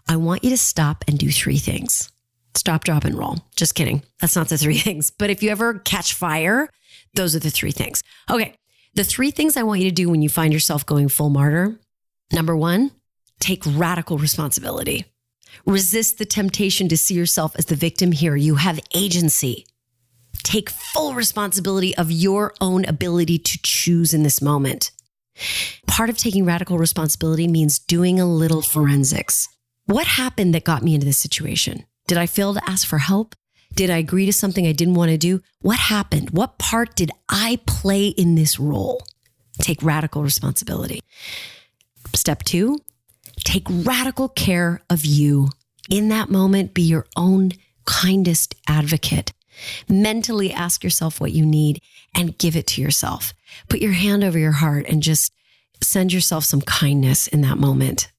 I 0.07 0.15
want 0.15 0.45
you 0.45 0.49
to 0.51 0.57
stop 0.57 1.03
and 1.07 1.17
do 1.19 1.29
three 1.29 1.57
things. 1.57 2.09
Stop, 2.55 2.85
drop, 2.85 3.03
and 3.03 3.17
roll. 3.17 3.37
Just 3.55 3.75
kidding. 3.75 4.01
That's 4.21 4.35
not 4.35 4.47
the 4.47 4.57
three 4.57 4.77
things. 4.77 5.11
But 5.11 5.29
if 5.29 5.43
you 5.43 5.49
ever 5.49 5.79
catch 5.79 6.13
fire, 6.13 6.69
those 7.13 7.35
are 7.35 7.39
the 7.39 7.51
three 7.51 7.71
things. 7.71 8.03
Okay. 8.29 8.55
The 8.95 9.03
three 9.03 9.31
things 9.31 9.57
I 9.57 9.63
want 9.63 9.81
you 9.81 9.89
to 9.89 9.95
do 9.95 10.09
when 10.09 10.21
you 10.21 10.29
find 10.29 10.53
yourself 10.53 10.85
going 10.85 11.09
full 11.09 11.29
martyr 11.29 11.77
number 12.31 12.55
one, 12.55 12.91
take 13.39 13.63
radical 13.65 14.17
responsibility. 14.17 15.05
Resist 15.65 16.17
the 16.17 16.25
temptation 16.25 16.87
to 16.89 16.97
see 16.97 17.13
yourself 17.13 17.55
as 17.57 17.65
the 17.65 17.75
victim 17.75 18.11
here. 18.11 18.35
You 18.35 18.55
have 18.55 18.79
agency. 18.95 19.65
Take 20.43 20.69
full 20.69 21.13
responsibility 21.13 21.95
of 21.97 22.11
your 22.11 22.53
own 22.61 22.85
ability 22.85 23.39
to 23.39 23.59
choose 23.63 24.13
in 24.13 24.23
this 24.23 24.41
moment. 24.41 24.91
Part 25.87 26.09
of 26.09 26.17
taking 26.17 26.45
radical 26.45 26.77
responsibility 26.77 27.47
means 27.47 27.79
doing 27.79 28.19
a 28.19 28.25
little 28.25 28.61
forensics. 28.61 29.49
What 29.85 30.07
happened 30.07 30.53
that 30.53 30.63
got 30.63 30.83
me 30.83 30.93
into 30.93 31.05
this 31.05 31.17
situation? 31.17 31.85
Did 32.07 32.17
I 32.17 32.25
fail 32.25 32.53
to 32.53 32.69
ask 32.69 32.87
for 32.87 32.99
help? 32.99 33.35
Did 33.75 33.89
I 33.89 33.97
agree 33.97 34.25
to 34.25 34.33
something 34.33 34.65
I 34.65 34.71
didn't 34.71 34.95
want 34.95 35.11
to 35.11 35.17
do? 35.17 35.41
What 35.61 35.79
happened? 35.79 36.31
What 36.31 36.57
part 36.57 36.95
did 36.95 37.11
I 37.29 37.59
play 37.67 38.07
in 38.07 38.35
this 38.35 38.59
role? 38.59 39.03
Take 39.59 39.83
radical 39.83 40.23
responsibility. 40.23 41.01
Step 42.15 42.43
two, 42.43 42.79
take 43.43 43.67
radical 43.69 44.29
care 44.29 44.81
of 44.89 45.05
you. 45.05 45.49
In 45.89 46.09
that 46.09 46.29
moment, 46.29 46.73
be 46.73 46.81
your 46.81 47.05
own 47.15 47.51
kindest 47.85 48.55
advocate. 48.67 49.31
Mentally 49.89 50.51
ask 50.51 50.83
yourself 50.83 51.19
what 51.19 51.31
you 51.31 51.45
need 51.45 51.81
and 52.13 52.37
give 52.37 52.55
it 52.55 52.67
to 52.67 52.81
yourself. 52.81 53.33
Put 53.69 53.79
your 53.79 53.93
hand 53.93 54.23
over 54.23 54.37
your 54.37 54.51
heart 54.51 54.85
and 54.87 55.01
just 55.01 55.33
send 55.81 56.13
yourself 56.13 56.43
some 56.43 56.61
kindness 56.61 57.27
in 57.27 57.41
that 57.41 57.57
moment. 57.57 58.11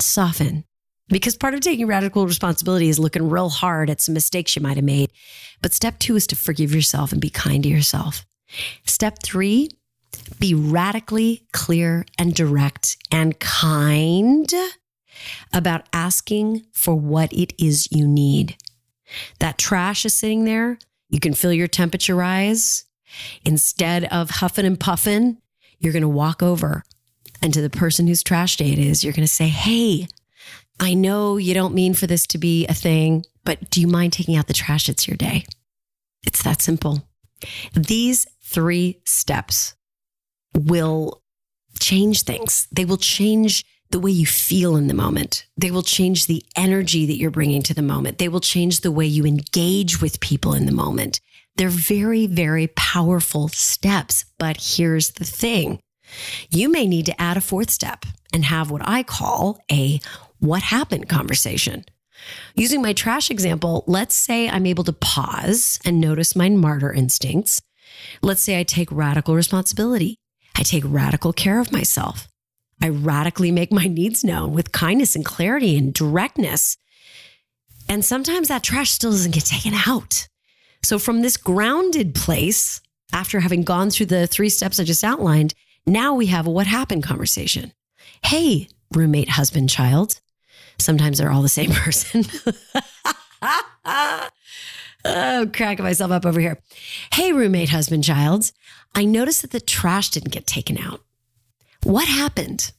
Soften. 0.00 0.64
Because 1.08 1.36
part 1.36 1.54
of 1.54 1.60
taking 1.60 1.86
radical 1.86 2.26
responsibility 2.26 2.88
is 2.88 2.98
looking 2.98 3.30
real 3.30 3.48
hard 3.48 3.90
at 3.90 4.00
some 4.00 4.12
mistakes 4.14 4.56
you 4.56 4.62
might 4.62 4.76
have 4.76 4.84
made. 4.84 5.12
But 5.62 5.72
step 5.72 5.98
two 5.98 6.16
is 6.16 6.26
to 6.28 6.36
forgive 6.36 6.74
yourself 6.74 7.12
and 7.12 7.20
be 7.20 7.30
kind 7.30 7.62
to 7.62 7.68
yourself. 7.68 8.26
Step 8.84 9.18
three, 9.22 9.70
be 10.38 10.54
radically 10.54 11.46
clear 11.52 12.04
and 12.18 12.34
direct 12.34 12.96
and 13.10 13.38
kind 13.40 14.52
about 15.52 15.86
asking 15.92 16.66
for 16.72 16.94
what 16.94 17.32
it 17.32 17.52
is 17.58 17.88
you 17.90 18.06
need. 18.06 18.56
That 19.38 19.58
trash 19.58 20.04
is 20.04 20.16
sitting 20.16 20.44
there. 20.44 20.78
You 21.08 21.20
can 21.20 21.34
feel 21.34 21.52
your 21.52 21.68
temperature 21.68 22.14
rise. 22.14 22.84
Instead 23.44 24.04
of 24.04 24.30
huffing 24.30 24.66
and 24.66 24.78
puffing, 24.78 25.38
you're 25.78 25.92
going 25.92 26.02
to 26.02 26.08
walk 26.08 26.42
over 26.42 26.82
and 27.42 27.52
to 27.54 27.60
the 27.60 27.70
person 27.70 28.06
whose 28.06 28.22
trash 28.22 28.56
day 28.56 28.72
it 28.72 28.78
is, 28.78 29.04
you're 29.04 29.12
going 29.12 29.26
to 29.26 29.32
say, 29.32 29.48
Hey, 29.48 30.08
I 30.80 30.94
know 30.94 31.36
you 31.36 31.54
don't 31.54 31.74
mean 31.74 31.94
for 31.94 32.06
this 32.06 32.26
to 32.28 32.38
be 32.38 32.66
a 32.66 32.74
thing, 32.74 33.24
but 33.44 33.70
do 33.70 33.80
you 33.80 33.86
mind 33.86 34.12
taking 34.12 34.36
out 34.36 34.46
the 34.46 34.54
trash? 34.54 34.88
It's 34.88 35.08
your 35.08 35.16
day. 35.16 35.44
It's 36.26 36.42
that 36.42 36.60
simple. 36.60 37.08
These 37.74 38.26
three 38.42 39.00
steps 39.04 39.74
will 40.56 41.22
change 41.78 42.22
things. 42.22 42.66
They 42.72 42.84
will 42.84 42.96
change 42.96 43.64
the 43.90 44.00
way 44.00 44.10
you 44.10 44.26
feel 44.26 44.76
in 44.76 44.88
the 44.88 44.94
moment. 44.94 45.46
They 45.56 45.70
will 45.70 45.82
change 45.82 46.26
the 46.26 46.42
energy 46.56 47.06
that 47.06 47.16
you're 47.18 47.30
bringing 47.30 47.62
to 47.62 47.74
the 47.74 47.82
moment. 47.82 48.18
They 48.18 48.28
will 48.28 48.40
change 48.40 48.80
the 48.80 48.90
way 48.90 49.06
you 49.06 49.24
engage 49.24 50.00
with 50.00 50.20
people 50.20 50.54
in 50.54 50.66
the 50.66 50.72
moment. 50.72 51.20
They're 51.56 51.68
very, 51.68 52.26
very 52.26 52.66
powerful 52.68 53.48
steps. 53.48 54.24
But 54.38 54.58
here's 54.60 55.12
the 55.12 55.24
thing 55.24 55.80
you 56.50 56.70
may 56.70 56.86
need 56.86 57.06
to 57.06 57.20
add 57.20 57.36
a 57.36 57.40
fourth 57.40 57.70
step 57.70 58.04
and 58.32 58.44
have 58.44 58.70
what 58.70 58.82
I 58.84 59.02
call 59.02 59.60
a 59.70 60.00
what 60.38 60.62
happened 60.62 61.08
conversation. 61.08 61.84
Using 62.54 62.82
my 62.82 62.92
trash 62.92 63.30
example, 63.30 63.84
let's 63.86 64.16
say 64.16 64.48
I'm 64.48 64.66
able 64.66 64.84
to 64.84 64.92
pause 64.92 65.78
and 65.84 66.00
notice 66.00 66.36
my 66.36 66.48
martyr 66.48 66.92
instincts. 66.92 67.60
Let's 68.22 68.42
say 68.42 68.58
I 68.58 68.62
take 68.62 68.90
radical 68.90 69.34
responsibility. 69.34 70.16
I 70.56 70.62
take 70.62 70.84
radical 70.86 71.32
care 71.32 71.60
of 71.60 71.72
myself. 71.72 72.28
I 72.82 72.88
radically 72.88 73.50
make 73.50 73.72
my 73.72 73.86
needs 73.86 74.24
known 74.24 74.52
with 74.52 74.72
kindness 74.72 75.14
and 75.16 75.24
clarity 75.24 75.76
and 75.76 75.92
directness. 75.92 76.76
And 77.88 78.04
sometimes 78.04 78.48
that 78.48 78.62
trash 78.62 78.90
still 78.90 79.10
doesn't 79.10 79.34
get 79.34 79.44
taken 79.44 79.74
out. 79.86 80.28
So, 80.82 80.98
from 80.98 81.22
this 81.22 81.36
grounded 81.36 82.14
place, 82.14 82.80
after 83.12 83.40
having 83.40 83.62
gone 83.62 83.90
through 83.90 84.06
the 84.06 84.26
three 84.26 84.48
steps 84.48 84.78
I 84.78 84.84
just 84.84 85.04
outlined, 85.04 85.54
now 85.86 86.14
we 86.14 86.26
have 86.26 86.46
a 86.46 86.50
what 86.50 86.66
happened 86.66 87.02
conversation. 87.02 87.72
Hey, 88.24 88.68
roommate, 88.92 89.30
husband, 89.30 89.70
child. 89.70 90.20
Sometimes 90.78 91.18
they're 91.18 91.30
all 91.30 91.42
the 91.42 91.48
same 91.48 91.70
person. 91.72 92.24
Oh, 95.06 95.50
cracking 95.52 95.84
myself 95.84 96.10
up 96.10 96.26
over 96.26 96.40
here. 96.40 96.58
Hey, 97.12 97.32
roommate, 97.32 97.70
husband, 97.70 98.04
child. 98.04 98.52
I 98.94 99.04
noticed 99.04 99.42
that 99.42 99.50
the 99.50 99.60
trash 99.60 100.10
didn't 100.10 100.32
get 100.32 100.46
taken 100.46 100.78
out. 100.78 101.00
What 101.82 102.08
happened? 102.08 102.72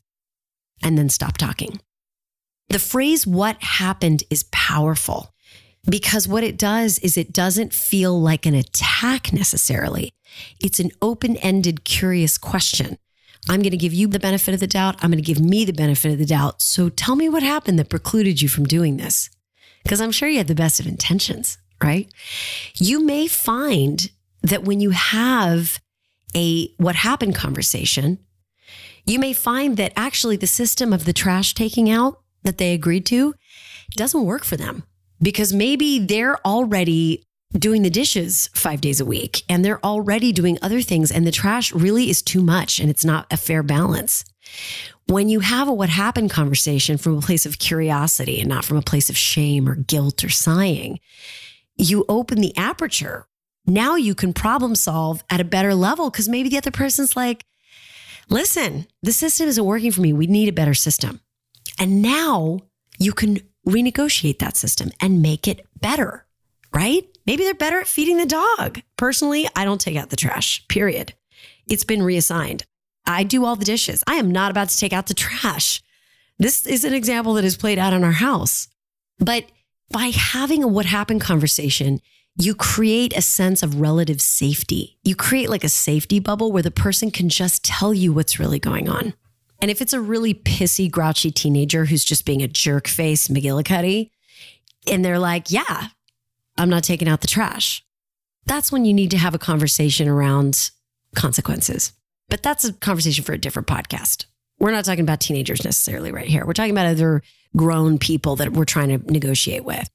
And 0.83 0.97
then 0.97 1.09
stop 1.09 1.37
talking. 1.37 1.79
The 2.69 2.79
phrase 2.79 3.25
what 3.25 3.61
happened 3.61 4.23
is 4.29 4.43
powerful 4.51 5.33
because 5.89 6.27
what 6.27 6.43
it 6.43 6.57
does 6.57 6.99
is 6.99 7.17
it 7.17 7.31
doesn't 7.31 7.73
feel 7.73 8.19
like 8.19 8.45
an 8.45 8.53
attack 8.53 9.31
necessarily. 9.31 10.13
It's 10.59 10.79
an 10.79 10.91
open 11.01 11.37
ended, 11.37 11.85
curious 11.85 12.37
question. 12.37 12.97
I'm 13.49 13.61
going 13.61 13.71
to 13.71 13.77
give 13.77 13.93
you 13.93 14.07
the 14.07 14.19
benefit 14.19 14.53
of 14.53 14.59
the 14.59 14.67
doubt. 14.67 14.95
I'm 15.01 15.11
going 15.11 15.23
to 15.23 15.33
give 15.33 15.39
me 15.39 15.63
the 15.63 15.71
benefit 15.71 16.11
of 16.11 16.17
the 16.17 16.25
doubt. 16.25 16.61
So 16.61 16.89
tell 16.89 17.15
me 17.15 17.29
what 17.29 17.43
happened 17.43 17.79
that 17.79 17.89
precluded 17.89 18.41
you 18.41 18.49
from 18.49 18.65
doing 18.65 18.97
this. 18.97 19.29
Because 19.83 20.01
I'm 20.01 20.11
sure 20.11 20.27
you 20.27 20.39
had 20.39 20.47
the 20.47 20.55
best 20.55 20.81
of 20.81 20.87
intentions, 20.87 21.57
right? 21.83 22.11
You 22.75 23.03
may 23.03 23.27
find 23.27 24.09
that 24.41 24.63
when 24.63 24.79
you 24.79 24.91
have 24.91 25.79
a 26.35 26.73
what 26.77 26.95
happened 26.95 27.35
conversation, 27.35 28.19
you 29.05 29.19
may 29.19 29.33
find 29.33 29.77
that 29.77 29.93
actually 29.95 30.35
the 30.35 30.47
system 30.47 30.93
of 30.93 31.05
the 31.05 31.13
trash 31.13 31.53
taking 31.53 31.89
out 31.89 32.19
that 32.43 32.57
they 32.57 32.73
agreed 32.73 33.05
to 33.07 33.33
doesn't 33.95 34.25
work 34.25 34.43
for 34.43 34.57
them 34.57 34.83
because 35.21 35.53
maybe 35.53 35.99
they're 35.99 36.45
already 36.45 37.23
doing 37.53 37.83
the 37.83 37.89
dishes 37.89 38.49
five 38.53 38.81
days 38.81 38.99
a 38.99 39.05
week 39.05 39.43
and 39.47 39.63
they're 39.63 39.83
already 39.85 40.33
doing 40.33 40.57
other 40.61 40.81
things 40.81 41.11
and 41.11 41.25
the 41.25 41.31
trash 41.31 41.71
really 41.71 42.09
is 42.09 42.21
too 42.21 42.41
much 42.41 42.79
and 42.79 42.89
it's 42.89 43.05
not 43.05 43.25
a 43.31 43.37
fair 43.37 43.63
balance. 43.63 44.25
When 45.07 45.29
you 45.29 45.39
have 45.39 45.69
a 45.69 45.73
what 45.73 45.89
happened 45.89 46.29
conversation 46.29 46.97
from 46.97 47.17
a 47.17 47.21
place 47.21 47.45
of 47.45 47.59
curiosity 47.59 48.39
and 48.41 48.49
not 48.49 48.65
from 48.65 48.77
a 48.77 48.81
place 48.81 49.09
of 49.09 49.17
shame 49.17 49.69
or 49.69 49.75
guilt 49.75 50.23
or 50.23 50.29
sighing, 50.29 50.99
you 51.77 52.05
open 52.09 52.41
the 52.41 52.55
aperture. 52.57 53.27
Now 53.65 53.95
you 53.95 54.15
can 54.15 54.33
problem 54.33 54.75
solve 54.75 55.23
at 55.29 55.41
a 55.41 55.45
better 55.45 55.75
level 55.75 56.09
because 56.09 56.29
maybe 56.29 56.49
the 56.49 56.57
other 56.57 56.71
person's 56.71 57.15
like, 57.15 57.45
listen, 58.29 58.87
the 59.03 59.11
system 59.11 59.47
isn't 59.47 59.63
working 59.63 59.91
for 59.91 60.01
me. 60.01 60.13
We 60.13 60.27
need 60.27 60.49
a 60.49 60.53
better 60.53 60.73
system. 60.73 61.21
And 61.79 62.01
now 62.01 62.59
you 62.97 63.13
can 63.13 63.39
renegotiate 63.67 64.39
that 64.39 64.57
system 64.57 64.91
and 65.01 65.21
make 65.21 65.47
it 65.47 65.65
better, 65.79 66.25
right? 66.73 67.05
Maybe 67.25 67.43
they're 67.43 67.53
better 67.53 67.81
at 67.81 67.87
feeding 67.87 68.17
the 68.17 68.25
dog. 68.25 68.81
Personally, 68.95 69.47
I 69.55 69.65
don't 69.65 69.81
take 69.81 69.97
out 69.97 70.09
the 70.09 70.15
trash, 70.15 70.65
period. 70.69 71.13
It's 71.69 71.83
been 71.83 72.01
reassigned. 72.01 72.63
I 73.05 73.23
do 73.23 73.45
all 73.45 73.55
the 73.55 73.65
dishes. 73.65 74.03
I 74.07 74.15
am 74.15 74.31
not 74.31 74.51
about 74.51 74.69
to 74.69 74.77
take 74.77 74.93
out 74.93 75.07
the 75.07 75.13
trash. 75.13 75.81
This 76.39 76.65
is 76.65 76.83
an 76.83 76.93
example 76.93 77.33
that 77.33 77.45
is 77.45 77.57
played 77.57 77.79
out 77.79 77.93
in 77.93 78.03
our 78.03 78.11
house. 78.11 78.67
But 79.19 79.45
by 79.89 80.11
having 80.13 80.63
a 80.63 80.67
what 80.67 80.85
happened 80.85 81.21
conversation, 81.21 81.99
you 82.39 82.53
create 82.53 83.15
a 83.17 83.21
sense 83.21 83.63
of 83.63 83.79
relative 83.81 84.21
safety. 84.21 84.97
You 85.03 85.15
create 85.15 85.49
like 85.49 85.63
a 85.63 85.69
safety 85.69 86.19
bubble 86.19 86.51
where 86.51 86.63
the 86.63 86.71
person 86.71 87.09
can 87.09 87.29
just 87.29 87.63
tell 87.63 87.93
you 87.93 88.13
what's 88.13 88.39
really 88.39 88.59
going 88.59 88.87
on. 88.89 89.13
And 89.59 89.71
if 89.71 89.81
it's 89.81 89.93
a 89.93 90.01
really 90.01 90.35
pissy, 90.35 90.89
grouchy 90.89 91.31
teenager 91.31 91.85
who's 91.85 92.05
just 92.05 92.25
being 92.25 92.43
a 92.43 92.47
jerk 92.47 92.87
face 92.87 93.27
McGillicuddy, 93.27 94.11
and 94.87 95.03
they're 95.03 95.19
like, 95.19 95.49
yeah, 95.49 95.87
I'm 96.57 96.69
not 96.69 96.83
taking 96.83 97.07
out 97.07 97.21
the 97.21 97.27
trash. 97.27 97.83
That's 98.45 98.71
when 98.71 98.85
you 98.85 98.93
need 98.93 99.11
to 99.11 99.17
have 99.17 99.33
a 99.33 99.39
conversation 99.39 100.07
around 100.07 100.69
consequences. 101.15 101.91
But 102.29 102.43
that's 102.43 102.63
a 102.63 102.73
conversation 102.73 103.23
for 103.23 103.33
a 103.33 103.37
different 103.37 103.67
podcast. 103.67 104.25
We're 104.59 104.71
not 104.71 104.85
talking 104.85 105.01
about 105.01 105.19
teenagers 105.19 105.63
necessarily 105.63 106.11
right 106.11 106.27
here. 106.27 106.45
We're 106.45 106.53
talking 106.53 106.71
about 106.71 106.87
other 106.87 107.21
grown 107.55 107.97
people 107.97 108.35
that 108.37 108.53
we're 108.53 108.65
trying 108.65 108.89
to 108.89 109.11
negotiate 109.11 109.63
with. 109.63 109.89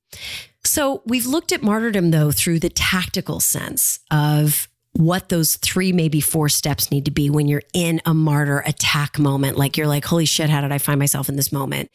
So 0.65 1.03
we've 1.07 1.27
looked 1.27 1.53
at 1.53 1.63
martyrdom, 1.63 2.11
though, 2.11 2.31
through 2.31 2.61
the 2.61 2.69
tactical 2.69 3.41
sense 3.41 3.99
of 4.11 4.69
what 4.93 5.29
those 5.29 5.57
three, 5.57 5.93
maybe 5.93 6.21
four 6.21 6.49
steps 6.49 6.91
need 6.91 7.07
to 7.07 7.11
be 7.11 7.31
when 7.31 7.49
you're 7.49 7.63
in 7.73 8.01
a 8.07 8.15
martyr 8.15 8.61
attack 8.61 9.19
moment. 9.19 9.57
Like 9.57 9.77
you're 9.77 9.87
like, 9.87 10.05
holy 10.05 10.27
shit, 10.27 10.51
how 10.51 10.61
did 10.61 10.71
I 10.71 10.79
find 10.79 10.99
myself 10.99 11.29
in 11.29 11.37
this 11.37 11.51
moment? 11.51 11.91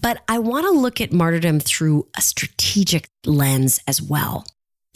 But 0.00 0.22
I 0.28 0.38
want 0.38 0.66
to 0.66 0.72
look 0.72 1.00
at 1.00 1.12
martyrdom 1.12 1.60
through 1.60 2.08
a 2.16 2.22
strategic 2.22 3.10
lens 3.26 3.78
as 3.86 4.00
well. 4.00 4.44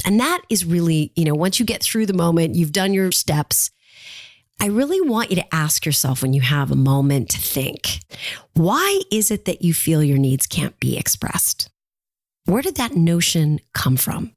And 0.05 0.19
that 0.21 0.43
is 0.49 0.65
really, 0.65 1.13
you 1.17 1.25
know, 1.25 1.35
once 1.35 1.61
you 1.61 1.67
get 1.67 1.83
through 1.83 2.07
the 2.07 2.15
moment, 2.15 2.55
you've 2.55 2.73
done 2.73 2.95
your 2.95 3.13
steps. 3.13 3.71
I 4.61 4.67
really 4.67 5.01
want 5.01 5.31
you 5.31 5.37
to 5.37 5.55
ask 5.55 5.87
yourself 5.87 6.21
when 6.21 6.33
you 6.33 6.41
have 6.41 6.71
a 6.71 6.77
moment 6.77 7.31
to 7.31 7.39
think, 7.39 8.01
why 8.55 9.01
is 9.11 9.31
it 9.31 9.45
that 9.45 9.63
you 9.63 9.73
feel 9.73 10.03
your 10.03 10.19
needs 10.19 10.47
can't 10.47 10.79
be 10.81 10.99
expressed? 10.99 11.71
Where 12.45 12.63
did 12.63 12.77
that 12.77 12.97
notion 12.97 13.61
come 13.73 13.97
from? 13.97 14.33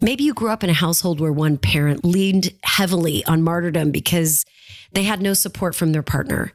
Maybe 0.00 0.24
you 0.24 0.34
grew 0.34 0.50
up 0.50 0.62
in 0.62 0.70
a 0.70 0.74
household 0.74 1.20
where 1.20 1.32
one 1.32 1.56
parent 1.58 2.04
leaned 2.04 2.52
heavily 2.62 3.24
on 3.24 3.42
martyrdom 3.42 3.90
because 3.90 4.44
they 4.92 5.02
had 5.02 5.20
no 5.20 5.34
support 5.34 5.74
from 5.74 5.92
their 5.92 6.02
partner. 6.02 6.52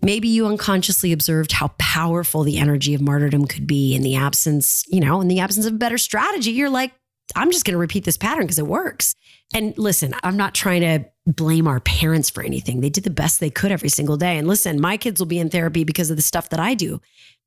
Maybe 0.00 0.28
you 0.28 0.46
unconsciously 0.46 1.12
observed 1.12 1.52
how 1.52 1.68
powerful 1.78 2.42
the 2.42 2.58
energy 2.58 2.94
of 2.94 3.00
martyrdom 3.00 3.46
could 3.46 3.66
be 3.66 3.94
in 3.94 4.02
the 4.02 4.16
absence, 4.16 4.84
you 4.88 5.00
know, 5.00 5.20
in 5.20 5.28
the 5.28 5.38
absence 5.38 5.66
of 5.66 5.74
a 5.74 5.78
better 5.78 5.98
strategy. 5.98 6.50
You're 6.50 6.70
like, 6.70 6.92
I'm 7.36 7.52
just 7.52 7.64
going 7.64 7.74
to 7.74 7.78
repeat 7.78 8.04
this 8.04 8.16
pattern 8.16 8.44
because 8.44 8.58
it 8.58 8.66
works. 8.66 9.14
And 9.54 9.76
listen, 9.78 10.14
I'm 10.22 10.36
not 10.36 10.54
trying 10.54 10.80
to 10.80 11.04
blame 11.26 11.68
our 11.68 11.80
parents 11.80 12.30
for 12.30 12.42
anything. 12.42 12.80
They 12.80 12.90
did 12.90 13.04
the 13.04 13.10
best 13.10 13.38
they 13.38 13.50
could 13.50 13.72
every 13.72 13.88
single 13.88 14.16
day. 14.16 14.38
And 14.38 14.48
listen, 14.48 14.80
my 14.80 14.96
kids 14.96 15.20
will 15.20 15.26
be 15.26 15.38
in 15.38 15.50
therapy 15.50 15.84
because 15.84 16.10
of 16.10 16.16
the 16.16 16.22
stuff 16.22 16.48
that 16.48 16.60
I 16.60 16.74
do. 16.74 17.00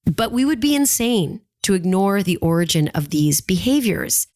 But 0.06 0.32
we 0.32 0.46
would 0.46 0.60
be 0.60 0.76
insane 0.76 1.42
to 1.64 1.74
ignore 1.74 2.24
the 2.24 2.38
origin 2.38 2.90
of 2.90 3.10
these 3.10 3.42
behaviors. 3.42 4.28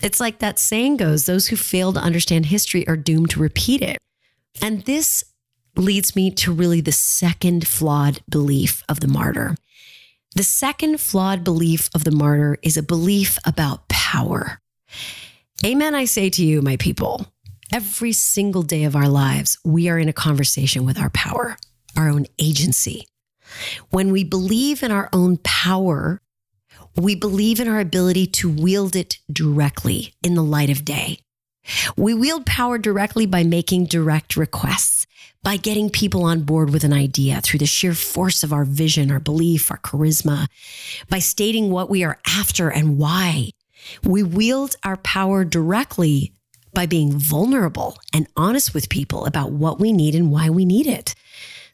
It's 0.00 0.20
like 0.20 0.38
that 0.38 0.58
saying 0.58 0.96
goes 0.96 1.26
those 1.26 1.48
who 1.48 1.56
fail 1.56 1.92
to 1.92 2.00
understand 2.00 2.46
history 2.46 2.86
are 2.88 2.96
doomed 2.96 3.30
to 3.30 3.40
repeat 3.40 3.82
it. 3.82 3.98
And 4.62 4.82
this 4.82 5.24
leads 5.76 6.14
me 6.14 6.30
to 6.30 6.52
really 6.52 6.80
the 6.80 6.92
second 6.92 7.66
flawed 7.66 8.20
belief 8.28 8.82
of 8.88 9.00
the 9.00 9.08
martyr. 9.08 9.56
The 10.36 10.44
second 10.44 11.00
flawed 11.00 11.44
belief 11.44 11.90
of 11.94 12.04
the 12.04 12.10
martyr 12.10 12.58
is 12.62 12.76
a 12.76 12.82
belief 12.82 13.38
about 13.44 13.88
power. 13.88 14.60
Amen, 15.64 15.94
I 15.94 16.04
say 16.04 16.30
to 16.30 16.44
you, 16.44 16.62
my 16.62 16.76
people. 16.76 17.26
Every 17.74 18.12
single 18.12 18.62
day 18.62 18.84
of 18.84 18.94
our 18.94 19.08
lives, 19.08 19.58
we 19.64 19.88
are 19.88 19.98
in 19.98 20.08
a 20.08 20.12
conversation 20.12 20.84
with 20.84 20.96
our 20.96 21.10
power, 21.10 21.56
our 21.96 22.08
own 22.08 22.26
agency. 22.38 23.08
When 23.90 24.12
we 24.12 24.22
believe 24.22 24.84
in 24.84 24.92
our 24.92 25.08
own 25.12 25.38
power, 25.38 26.22
we 26.94 27.16
believe 27.16 27.58
in 27.58 27.66
our 27.66 27.80
ability 27.80 28.28
to 28.28 28.48
wield 28.48 28.94
it 28.94 29.18
directly 29.28 30.14
in 30.22 30.36
the 30.36 30.42
light 30.44 30.70
of 30.70 30.84
day. 30.84 31.18
We 31.96 32.14
wield 32.14 32.46
power 32.46 32.78
directly 32.78 33.26
by 33.26 33.42
making 33.42 33.86
direct 33.86 34.36
requests, 34.36 35.08
by 35.42 35.56
getting 35.56 35.90
people 35.90 36.22
on 36.22 36.44
board 36.44 36.70
with 36.70 36.84
an 36.84 36.92
idea 36.92 37.40
through 37.40 37.58
the 37.58 37.66
sheer 37.66 37.94
force 37.94 38.44
of 38.44 38.52
our 38.52 38.64
vision, 38.64 39.10
our 39.10 39.18
belief, 39.18 39.72
our 39.72 39.78
charisma, 39.78 40.46
by 41.08 41.18
stating 41.18 41.72
what 41.72 41.90
we 41.90 42.04
are 42.04 42.20
after 42.24 42.68
and 42.68 42.98
why. 42.98 43.50
We 44.04 44.22
wield 44.22 44.76
our 44.84 44.96
power 44.96 45.44
directly 45.44 46.34
by 46.74 46.86
being 46.86 47.12
vulnerable 47.12 47.96
and 48.12 48.26
honest 48.36 48.74
with 48.74 48.88
people 48.88 49.24
about 49.24 49.52
what 49.52 49.80
we 49.80 49.92
need 49.92 50.14
and 50.14 50.30
why 50.30 50.50
we 50.50 50.64
need 50.64 50.86
it. 50.86 51.14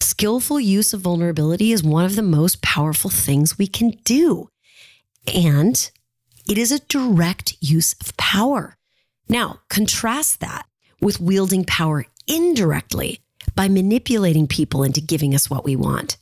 Skillful 0.00 0.60
use 0.60 0.92
of 0.92 1.00
vulnerability 1.00 1.72
is 1.72 1.82
one 1.82 2.04
of 2.04 2.16
the 2.16 2.22
most 2.22 2.62
powerful 2.62 3.10
things 3.10 3.58
we 3.58 3.66
can 3.66 3.90
do. 4.04 4.48
And 5.32 5.90
it 6.48 6.58
is 6.58 6.72
a 6.72 6.80
direct 6.80 7.56
use 7.60 7.94
of 8.00 8.16
power. 8.16 8.76
Now, 9.28 9.60
contrast 9.68 10.40
that 10.40 10.66
with 11.00 11.20
wielding 11.20 11.64
power 11.64 12.06
indirectly 12.26 13.20
by 13.54 13.68
manipulating 13.68 14.46
people 14.46 14.82
into 14.82 15.00
giving 15.00 15.34
us 15.34 15.50
what 15.50 15.64
we 15.64 15.76
want, 15.76 16.16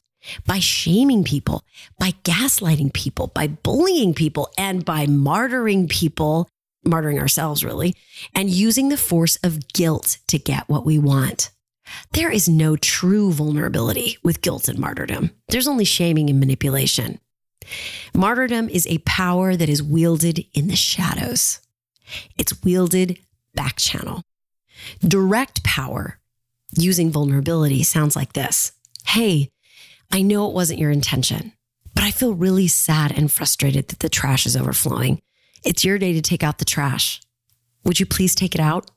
by 0.47 0.59
shaming 0.59 1.25
people, 1.25 1.63
by 1.99 2.11
gaslighting 2.25 2.93
people, 2.93 3.29
by 3.29 3.47
bullying 3.47 4.15
people, 4.15 4.51
and 4.59 4.85
by 4.85 5.07
martyring 5.07 5.89
people, 5.89 6.49
martyring 6.87 7.21
ourselves 7.21 7.65
really, 7.65 7.95
and 8.35 8.51
using 8.51 8.89
the 8.89 8.97
force 8.97 9.37
of 9.43 9.73
guilt 9.73 10.19
to 10.29 10.39
get 10.39 10.69
what 10.69 10.87
we 10.87 10.99
want. 10.99 11.51
There 12.13 12.31
is 12.31 12.49
no 12.49 12.77
true 12.77 13.33
vulnerability 13.33 14.19
with 14.23 14.43
guilt 14.43 14.69
and 14.69 14.79
martyrdom. 14.79 15.31
There's 15.49 15.69
only 15.69 15.85
shaming 15.85 16.29
and 16.29 16.41
manipulation. 16.41 17.21
Martyrdom 18.15 18.69
is 18.69 18.87
a 18.87 18.99
power 18.99 19.57
that 19.57 19.69
is 19.69 19.83
wielded 19.83 20.45
in 20.55 20.69
the 20.69 20.77
shadows. 20.77 21.61
It's 22.37 22.63
wielded 22.63 23.19
back 23.55 23.77
channel. 23.77 24.23
Direct 25.01 25.63
power 25.65 26.19
using 26.77 27.11
vulnerability 27.11 27.83
sounds 27.83 28.17
like 28.17 28.33
this 28.33 28.73
Hey, 29.07 29.51
I 30.11 30.23
know 30.23 30.49
it 30.49 30.55
wasn't 30.55 30.81
your 30.81 30.91
intention, 30.91 31.53
but 31.95 32.05
I 32.05 32.11
feel 32.11 32.35
really 32.35 32.69
sad 32.69 33.17
and 33.17 33.31
frustrated 33.31 33.89
that 33.89 33.99
the 34.01 34.09
trash 34.09 34.47
is 34.47 34.57
overflowing. 34.57 35.21
It's 35.65 35.85
your 35.85 35.99
day 35.99 36.13
to 36.13 36.23
take 36.23 36.43
out 36.43 36.59
the 36.59 36.65
trash. 36.65 37.21
Would 37.85 38.01
you 38.01 38.07
please 38.07 38.35
take 38.35 38.55
it 38.55 38.61
out? 38.61 38.91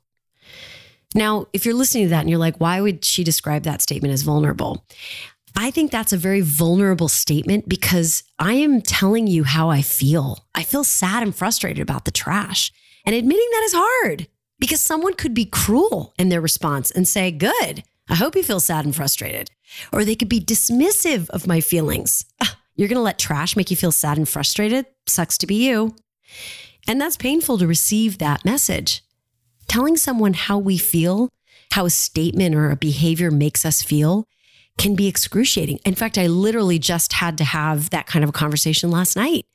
Now, 1.13 1.47
if 1.54 1.65
you're 1.65 1.76
listening 1.76 2.06
to 2.06 2.10
that 2.12 2.21
and 2.21 2.30
you're 2.30 2.39
like, 2.39 2.58
why 2.58 2.80
would 2.82 3.04
she 3.04 3.24
describe 3.24 3.63
that 3.63 3.82
statement 3.82 4.13
as 4.13 4.21
vulnerable? 4.21 4.86
I 5.56 5.71
think 5.71 5.91
that's 5.91 6.13
a 6.13 6.17
very 6.17 6.41
vulnerable 6.41 7.10
statement 7.10 7.67
because 7.67 8.24
I 8.39 8.54
am 8.54 8.82
telling 8.82 9.28
you 9.28 9.43
how 9.43 9.69
I 9.69 9.82
feel. 9.82 10.45
I 10.56 10.63
feel 10.63 10.86
sad 10.86 11.24
and 11.24 11.36
frustrated 11.36 11.82
about 11.82 12.06
the 12.06 12.12
trash. 12.12 12.71
And 13.06 13.15
admitting 13.15 13.50
that 13.52 13.63
is 13.65 13.74
hard 13.76 14.28
because 14.60 14.80
someone 14.80 15.15
could 15.15 15.34
be 15.34 15.45
cruel 15.45 16.13
in 16.17 16.30
their 16.30 16.39
response 16.39 16.91
and 16.91 17.08
say, 17.08 17.32
Good, 17.32 17.84
I 18.08 18.15
hope 18.15 18.36
you 18.36 18.43
feel 18.43 18.60
sad 18.60 18.86
and 18.86 18.95
frustrated. 18.95 19.50
Or 19.91 20.06
they 20.06 20.15
could 20.15 20.30
be 20.30 20.39
dismissive 20.39 21.30
of 21.32 21.47
my 21.47 21.60
feelings. 21.60 22.26
You're 22.76 22.88
going 22.88 22.97
to 22.97 23.04
let 23.04 23.19
trash 23.19 23.56
make 23.56 23.69
you 23.69 23.78
feel 23.78 23.91
sad 23.91 24.17
and 24.17 24.28
frustrated? 24.28 24.86
Sucks 25.06 25.38
to 25.39 25.47
be 25.47 25.56
you. 25.56 25.95
And 26.87 26.99
that's 26.99 27.17
painful 27.17 27.57
to 27.59 27.67
receive 27.67 28.17
that 28.17 28.45
message. 28.45 29.03
Telling 29.67 29.97
someone 29.97 30.33
how 30.33 30.57
we 30.57 30.77
feel, 30.77 31.29
how 31.71 31.85
a 31.85 31.89
statement 31.89 32.55
or 32.55 32.71
a 32.71 32.75
behavior 32.75 33.31
makes 33.31 33.65
us 33.65 33.81
feel, 33.81 34.25
can 34.77 34.95
be 34.95 35.07
excruciating. 35.07 35.79
In 35.85 35.95
fact, 35.95 36.17
I 36.17 36.27
literally 36.27 36.79
just 36.79 37.13
had 37.13 37.37
to 37.37 37.43
have 37.43 37.89
that 37.91 38.07
kind 38.07 38.23
of 38.23 38.29
a 38.29 38.33
conversation 38.33 38.89
last 38.89 39.15
night. 39.15 39.45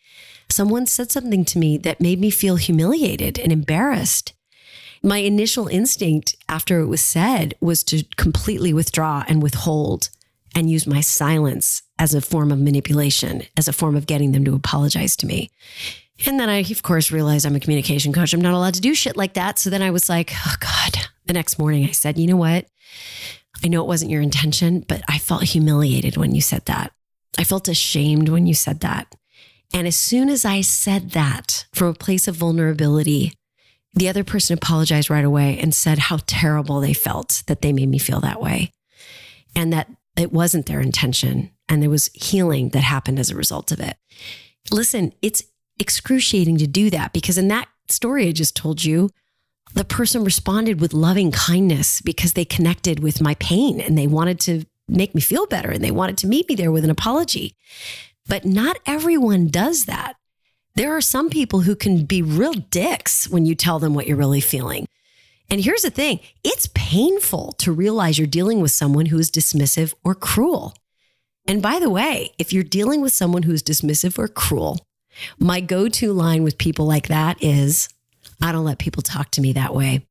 Someone 0.49 0.87
said 0.87 1.11
something 1.11 1.45
to 1.47 1.59
me 1.59 1.77
that 1.79 2.01
made 2.01 2.21
me 2.21 2.31
feel 2.31 2.57
humiliated 2.57 3.39
and 3.39 3.51
embarrassed. 3.51 4.33
My 5.03 5.19
initial 5.19 5.69
instinct 5.69 6.37
after 6.49 6.81
it 6.81 6.87
was 6.87 7.01
said 7.01 7.55
was 7.61 7.83
to 7.85 8.05
completely 8.17 8.73
withdraw 8.73 9.25
and 9.29 9.43
withhold 9.43 10.11
and 10.55 10.71
use 10.71 10.87
my 10.87 11.01
silence 11.01 11.83
as 11.99 12.15
a 12.15 12.21
form 12.21 12.51
of 12.51 12.59
manipulation, 12.59 13.43
as 13.57 13.69
a 13.69 13.73
form 13.73 13.97
of 13.97 14.07
getting 14.07 14.33
them 14.33 14.45
to 14.45 14.55
apologize 14.55 15.17
to 15.17 15.27
me. 15.27 15.51
And 16.25 16.41
then 16.41 16.49
I, 16.49 16.59
of 16.61 16.83
course, 16.83 17.13
realized 17.13 17.45
I'm 17.45 17.57
a 17.57 17.61
communication 17.61 18.13
coach. 18.13 18.33
I'm 18.33 18.41
not 18.41 18.55
allowed 18.55 18.75
to 18.75 18.81
do 18.81 18.95
shit 18.95 19.17
like 19.17 19.35
that. 19.35 19.59
So 19.59 19.69
then 19.69 19.83
I 19.83 19.91
was 19.91 20.09
like, 20.09 20.33
oh 20.35 20.55
God. 20.61 20.97
The 21.27 21.35
next 21.35 21.59
morning, 21.59 21.85
I 21.85 21.91
said, 21.91 22.19
you 22.19 22.27
know 22.27 22.37
what? 22.37 22.67
I 23.65 23.69
know 23.69 23.83
it 23.83 23.89
wasn't 23.89 24.11
your 24.11 24.23
intention, 24.23 24.81
but 24.81 25.03
I 25.09 25.19
felt 25.19 25.43
humiliated 25.43 26.17
when 26.17 26.35
you 26.35 26.41
said 26.41 26.65
that. 26.67 26.93
I 27.39 27.45
felt 27.45 27.69
ashamed 27.69 28.29
when 28.29 28.47
you 28.47 28.55
said 28.55 28.81
that. 28.81 29.15
And 29.75 29.87
as 29.87 29.97
soon 29.97 30.29
as 30.29 30.45
I 30.45 30.61
said 30.61 31.11
that 31.11 31.67
from 31.75 31.89
a 31.89 31.95
place 31.95 32.29
of 32.29 32.37
vulnerability, 32.37 33.33
the 33.93 34.09
other 34.09 34.25
person 34.25 34.55
apologized 34.55 35.11
right 35.11 35.25
away 35.25 35.59
and 35.59 35.75
said 35.75 35.99
how 35.99 36.19
terrible 36.27 36.81
they 36.81 36.93
felt 36.93 37.43
that 37.47 37.63
they 37.63 37.73
made 37.73 37.89
me 37.89 37.99
feel 37.99 38.21
that 38.21 38.41
way 38.41 38.73
and 39.55 39.73
that 39.73 39.91
it 40.17 40.33
wasn't 40.33 40.67
their 40.67 40.81
intention. 40.81 41.51
And 41.69 41.83
there 41.83 41.91
was 41.91 42.11
healing 42.15 42.71
that 42.71 42.85
happened 42.85 43.19
as 43.19 43.31
a 43.31 43.37
result 43.37 43.73
of 43.73 43.81
it. 43.81 43.97
Listen, 44.71 45.13
it's 45.23 45.43
excruciating 45.79 46.59
to 46.59 46.67
do 46.67 46.91
that 46.91 47.13
because 47.13 47.39
in 47.39 47.49
that 47.49 47.69
story 47.89 48.29
I 48.29 48.33
just 48.33 48.57
told 48.57 48.85
you, 48.85 49.11
the 49.75 49.85
person 49.85 50.25
responded 50.25 50.81
with 50.81 50.95
loving 50.95 51.33
kindness 51.33 52.01
because 52.01 52.33
they 52.33 52.45
connected 52.45 53.01
with 53.01 53.21
my 53.21 53.35
pain 53.35 53.81
and 53.81 53.97
they 53.97 54.07
wanted 54.07 54.41
to 54.41 54.65
make 54.89 55.15
me 55.15 55.21
feel 55.21 55.47
better 55.47 55.71
and 55.71 55.83
they 55.83 55.91
wanted 55.91 56.17
to 56.19 56.27
meet 56.27 56.49
me 56.49 56.55
there 56.55 56.71
with 56.71 56.85
an 56.85 56.91
apology. 56.91 57.57
But 58.29 58.45
not 58.45 58.79
everyone 58.87 59.49
does 59.49 59.85
that. 59.85 60.15
There 60.75 60.97
are 60.97 61.01
some 61.01 61.31
people 61.31 61.61
who 61.61 61.75
can 61.75 62.05
be 62.05 62.23
real 62.23 62.53
dicks 62.53 63.29
when 63.29 63.47
you 63.47 63.55
tell 63.55 63.79
them 63.79 63.95
what 63.95 64.07
you're 64.07 64.17
really 64.17 64.41
feeling. 64.41 64.87
And 65.49 65.61
here's 65.61 65.83
the 65.83 65.91
thing 65.91 66.21
it's 66.45 66.69
painful 66.75 67.53
to 67.59 67.73
realize 67.73 68.19
you're 68.19 68.27
dealing 68.27 68.61
with 68.61 68.73
someone 68.73 69.07
who 69.07 69.19
is 69.19 69.31
dismissive 69.31 69.95
or 70.05 70.15
cruel. 70.15 70.75
And 71.47 71.63
by 71.63 71.79
the 71.79 71.91
way, 71.91 72.33
if 72.39 72.53
you're 72.53 72.65
dealing 72.65 73.01
with 73.01 73.13
someone 73.13 73.45
who's 73.45 73.63
dismissive 73.63 74.19
or 74.19 74.27
cruel, 74.27 74.79
my 75.39 75.61
go 75.61 75.89
to 75.89 76.13
line 76.13 76.43
with 76.43 76.59
people 76.59 76.87
like 76.87 77.09
that 77.09 77.43
is 77.43 77.89
I 78.41 78.53
don't 78.53 78.65
let 78.65 78.79
people 78.79 79.03
talk 79.03 79.31
to 79.33 79.41
me 79.41 79.53
that 79.55 79.75
way. 79.75 80.07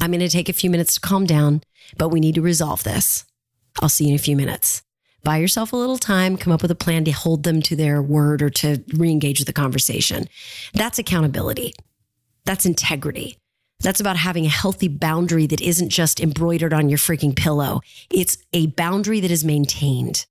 I'm 0.00 0.10
going 0.10 0.20
to 0.20 0.28
take 0.28 0.48
a 0.48 0.54
few 0.54 0.70
minutes 0.70 0.94
to 0.94 1.00
calm 1.00 1.24
down, 1.24 1.62
but 1.96 2.08
we 2.08 2.20
need 2.20 2.34
to 2.34 2.42
resolve 2.42 2.84
this. 2.84 3.24
I'll 3.80 3.88
see 3.88 4.04
you 4.04 4.10
in 4.10 4.16
a 4.16 4.22
few 4.22 4.36
minutes. 4.36 4.82
Buy 5.24 5.38
yourself 5.38 5.72
a 5.72 5.76
little 5.76 5.98
time, 5.98 6.36
come 6.36 6.52
up 6.52 6.62
with 6.62 6.70
a 6.70 6.76
plan 6.76 7.04
to 7.04 7.10
hold 7.10 7.42
them 7.42 7.60
to 7.62 7.74
their 7.74 8.00
word 8.00 8.42
or 8.42 8.50
to 8.50 8.84
re 8.94 9.10
engage 9.10 9.44
the 9.44 9.52
conversation. 9.52 10.28
That's 10.72 10.98
accountability. 10.98 11.74
That's 12.44 12.64
integrity. 12.64 13.38
That's 13.80 14.00
about 14.00 14.16
having 14.16 14.46
a 14.46 14.50
healthy 14.50 14.88
boundary 14.88 15.46
that 15.48 15.60
isn't 15.60 15.90
just 15.90 16.20
embroidered 16.20 16.72
on 16.72 16.88
your 16.88 16.98
freaking 16.98 17.36
pillow. 17.36 17.80
It's 18.08 18.38
a 18.52 18.68
boundary 18.68 19.20
that 19.20 19.30
is 19.30 19.44
maintained. 19.44 20.26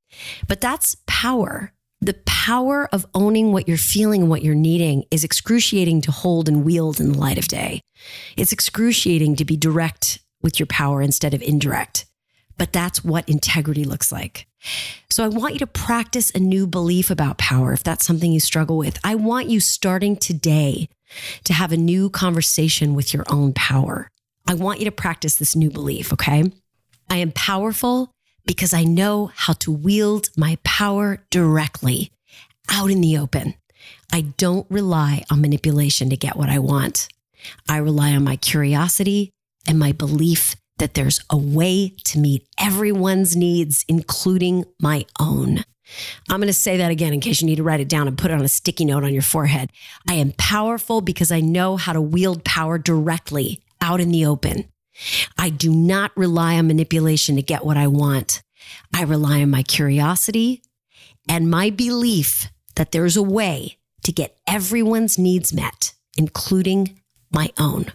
But 0.48 0.62
that's 0.62 0.98
power 1.06 1.72
The 2.06 2.14
power 2.28 2.88
of 2.92 3.08
owning 3.16 3.52
what 3.52 3.68
you're 3.68 3.78
feeling 3.78 4.22
and 4.22 4.30
what 4.30 4.44
you're 4.44 4.54
needing 4.54 5.06
is 5.10 5.24
excruciating 5.24 6.02
to 6.02 6.12
hold 6.12 6.48
and 6.48 6.64
wield 6.64 7.00
in 7.00 7.14
the 7.14 7.18
light 7.18 7.40
of 7.40 7.48
day. 7.48 7.82
It's 8.38 8.52
excruciating 8.52 9.38
to 9.38 9.44
be 9.44 9.58
direct 9.58 10.20
with 10.44 10.60
your 10.60 10.68
power 10.68 11.02
instead 11.02 11.34
of 11.34 11.42
indirect. 11.42 12.06
But 12.60 12.72
that's 12.72 13.04
what 13.04 13.28
integrity 13.28 13.86
looks 13.86 14.12
like. 14.12 14.46
So 15.10 15.24
I 15.26 15.30
want 15.30 15.54
you 15.54 15.60
to 15.62 15.68
practice 15.68 16.30
a 16.36 16.40
new 16.40 16.68
belief 16.68 17.10
about 17.10 17.40
power 17.40 17.74
if 17.74 17.84
that's 17.84 18.06
something 18.06 18.32
you 18.32 18.40
struggle 18.40 18.78
with. 18.78 19.00
I 19.04 19.16
want 19.16 19.50
you 19.50 19.60
starting 19.60 20.16
today 20.16 20.90
to 21.46 21.54
have 21.54 21.72
a 21.72 21.78
new 21.78 22.12
conversation 22.12 22.94
with 22.94 23.16
your 23.16 23.24
own 23.30 23.52
power. 23.54 24.10
I 24.48 24.54
want 24.54 24.78
you 24.78 24.86
to 24.86 24.92
practice 24.92 25.38
this 25.38 25.56
new 25.56 25.72
belief, 25.72 26.14
okay? 26.14 26.44
I 27.10 27.18
am 27.18 27.32
powerful 27.32 28.12
because 28.46 28.74
I 28.74 28.84
know 28.84 29.32
how 29.36 29.54
to 29.54 29.72
wield 29.72 30.30
my 30.38 30.58
power 30.64 31.24
directly 31.30 32.12
out 32.70 32.90
in 32.92 33.02
the 33.02 33.18
open. 33.18 33.56
I 34.12 34.22
don't 34.22 34.68
rely 34.70 35.24
on 35.30 35.42
manipulation 35.42 36.10
to 36.10 36.18
get 36.18 36.36
what 36.36 36.50
I 36.50 36.60
want. 36.60 37.08
I 37.68 37.78
rely 37.78 38.16
on 38.16 38.24
my 38.24 38.36
curiosity 38.36 39.32
and 39.68 39.78
my 39.80 39.92
belief 39.92 40.56
that 40.78 40.94
there's 40.94 41.22
a 41.30 41.38
way 41.38 41.94
to 42.06 42.20
meet 42.20 42.46
everyone's 42.60 43.36
needs, 43.36 43.86
including 43.88 44.66
my 44.80 45.06
own. 45.20 45.64
I'm 46.30 46.40
going 46.40 46.48
to 46.48 46.54
say 46.54 46.78
that 46.78 46.92
again 46.92 47.14
in 47.14 47.20
case 47.20 47.42
you 47.42 47.46
need 47.46 47.58
to 47.58 47.64
write 47.64 47.80
it 47.80 47.88
down 47.88 48.08
and 48.08 48.18
put 48.18 48.32
it 48.32 48.34
on 48.34 48.42
a 48.42 48.50
sticky 48.50 48.86
note 48.86 49.04
on 49.04 49.14
your 49.14 49.22
forehead. 49.22 49.72
I 50.10 50.16
am 50.16 50.34
powerful 50.38 51.02
because 51.02 51.32
I 51.32 51.42
know 51.42 51.78
how 51.78 51.94
to 51.94 52.02
wield 52.02 52.44
power 52.44 52.78
directly 52.78 53.62
out 53.82 54.02
in 54.02 54.12
the 54.12 54.26
open. 54.26 54.68
I 55.38 55.50
do 55.50 55.72
not 55.72 56.16
rely 56.16 56.58
on 56.58 56.68
manipulation 56.68 57.36
to 57.36 57.42
get 57.42 57.66
what 57.66 57.78
I 57.78 57.88
want. 57.88 58.42
I 58.94 59.04
rely 59.04 59.42
on 59.42 59.50
my 59.50 59.64
curiosity 59.64 60.62
and 61.28 61.50
my 61.50 61.70
belief 61.70 62.50
that 62.76 62.92
there's 62.92 63.18
a 63.18 63.24
way 63.24 63.78
to 64.04 64.12
get 64.12 64.38
everyone's 64.48 65.18
needs 65.18 65.54
met, 65.54 65.94
including 66.18 67.00
my 67.32 67.50
own. 67.58 67.92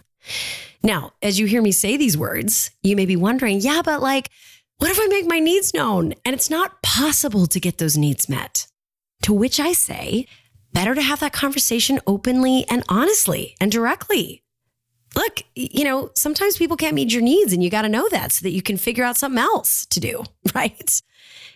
Now, 0.83 1.13
as 1.21 1.39
you 1.39 1.45
hear 1.45 1.61
me 1.61 1.71
say 1.71 1.97
these 1.97 2.17
words, 2.17 2.71
you 2.81 2.95
may 2.95 3.05
be 3.05 3.15
wondering, 3.15 3.59
yeah, 3.61 3.81
but 3.83 4.01
like, 4.01 4.29
what 4.77 4.91
if 4.91 4.99
I 4.99 5.07
make 5.07 5.27
my 5.27 5.39
needs 5.39 5.73
known 5.73 6.13
and 6.25 6.33
it's 6.33 6.49
not 6.49 6.81
possible 6.81 7.45
to 7.47 7.59
get 7.59 7.77
those 7.77 7.97
needs 7.97 8.27
met? 8.27 8.67
To 9.23 9.33
which 9.33 9.59
I 9.59 9.73
say, 9.73 10.27
better 10.73 10.95
to 10.95 11.01
have 11.01 11.19
that 11.19 11.33
conversation 11.33 11.99
openly 12.07 12.65
and 12.69 12.83
honestly 12.89 13.55
and 13.61 13.71
directly. 13.71 14.43
Look, 15.15 15.43
you 15.55 15.83
know, 15.83 16.11
sometimes 16.15 16.57
people 16.57 16.77
can't 16.77 16.95
meet 16.95 17.11
your 17.11 17.21
needs 17.21 17.51
and 17.51 17.63
you 17.63 17.69
got 17.69 17.81
to 17.81 17.89
know 17.89 18.07
that 18.09 18.31
so 18.31 18.43
that 18.43 18.51
you 18.51 18.61
can 18.61 18.77
figure 18.77 19.03
out 19.03 19.17
something 19.17 19.41
else 19.41 19.85
to 19.87 19.99
do, 19.99 20.23
right? 20.55 21.01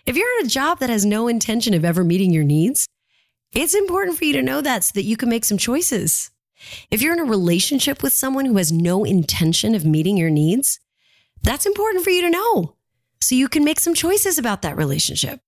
If 0.06 0.16
you're 0.16 0.40
in 0.40 0.46
a 0.46 0.50
job 0.50 0.80
that 0.80 0.90
has 0.90 1.06
no 1.06 1.28
intention 1.28 1.74
of 1.74 1.86
ever 1.86 2.04
meeting 2.04 2.32
your 2.32 2.44
needs, 2.44 2.88
it's 3.54 3.74
important 3.74 4.18
for 4.18 4.26
you 4.26 4.34
to 4.34 4.42
know 4.42 4.62
that 4.62 4.84
so 4.84 4.92
that 4.96 5.04
you 5.04 5.16
can 5.16 5.30
make 5.30 5.46
some 5.46 5.58
choices. 5.58 6.32
If 6.92 7.02
you're 7.02 7.14
in 7.14 7.20
a 7.20 7.26
relationship 7.26 8.04
with 8.04 8.14
someone 8.14 8.46
who 8.46 8.58
has 8.58 8.72
no 8.72 9.04
intention 9.04 9.76
of 9.76 9.86
meeting 9.86 10.18
your 10.18 10.30
needs, 10.30 10.80
that's 11.42 11.66
important 11.66 12.04
for 12.04 12.10
you 12.10 12.22
to 12.22 12.30
know 12.30 12.76
so 13.22 13.36
you 13.36 13.48
can 13.48 13.64
make 13.64 13.80
some 13.80 13.94
choices 13.94 14.38
about 14.38 14.62
that 14.64 14.78
relationship. 14.78 15.40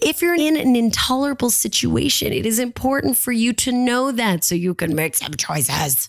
If 0.00 0.22
you're 0.22 0.34
in 0.34 0.56
an 0.56 0.76
intolerable 0.76 1.50
situation, 1.50 2.32
it 2.32 2.46
is 2.46 2.58
important 2.58 3.16
for 3.16 3.32
you 3.32 3.52
to 3.54 3.72
know 3.72 4.12
that 4.12 4.44
so 4.44 4.54
you 4.54 4.74
can 4.74 4.94
make 4.94 5.14
some 5.14 5.34
choices. 5.34 6.08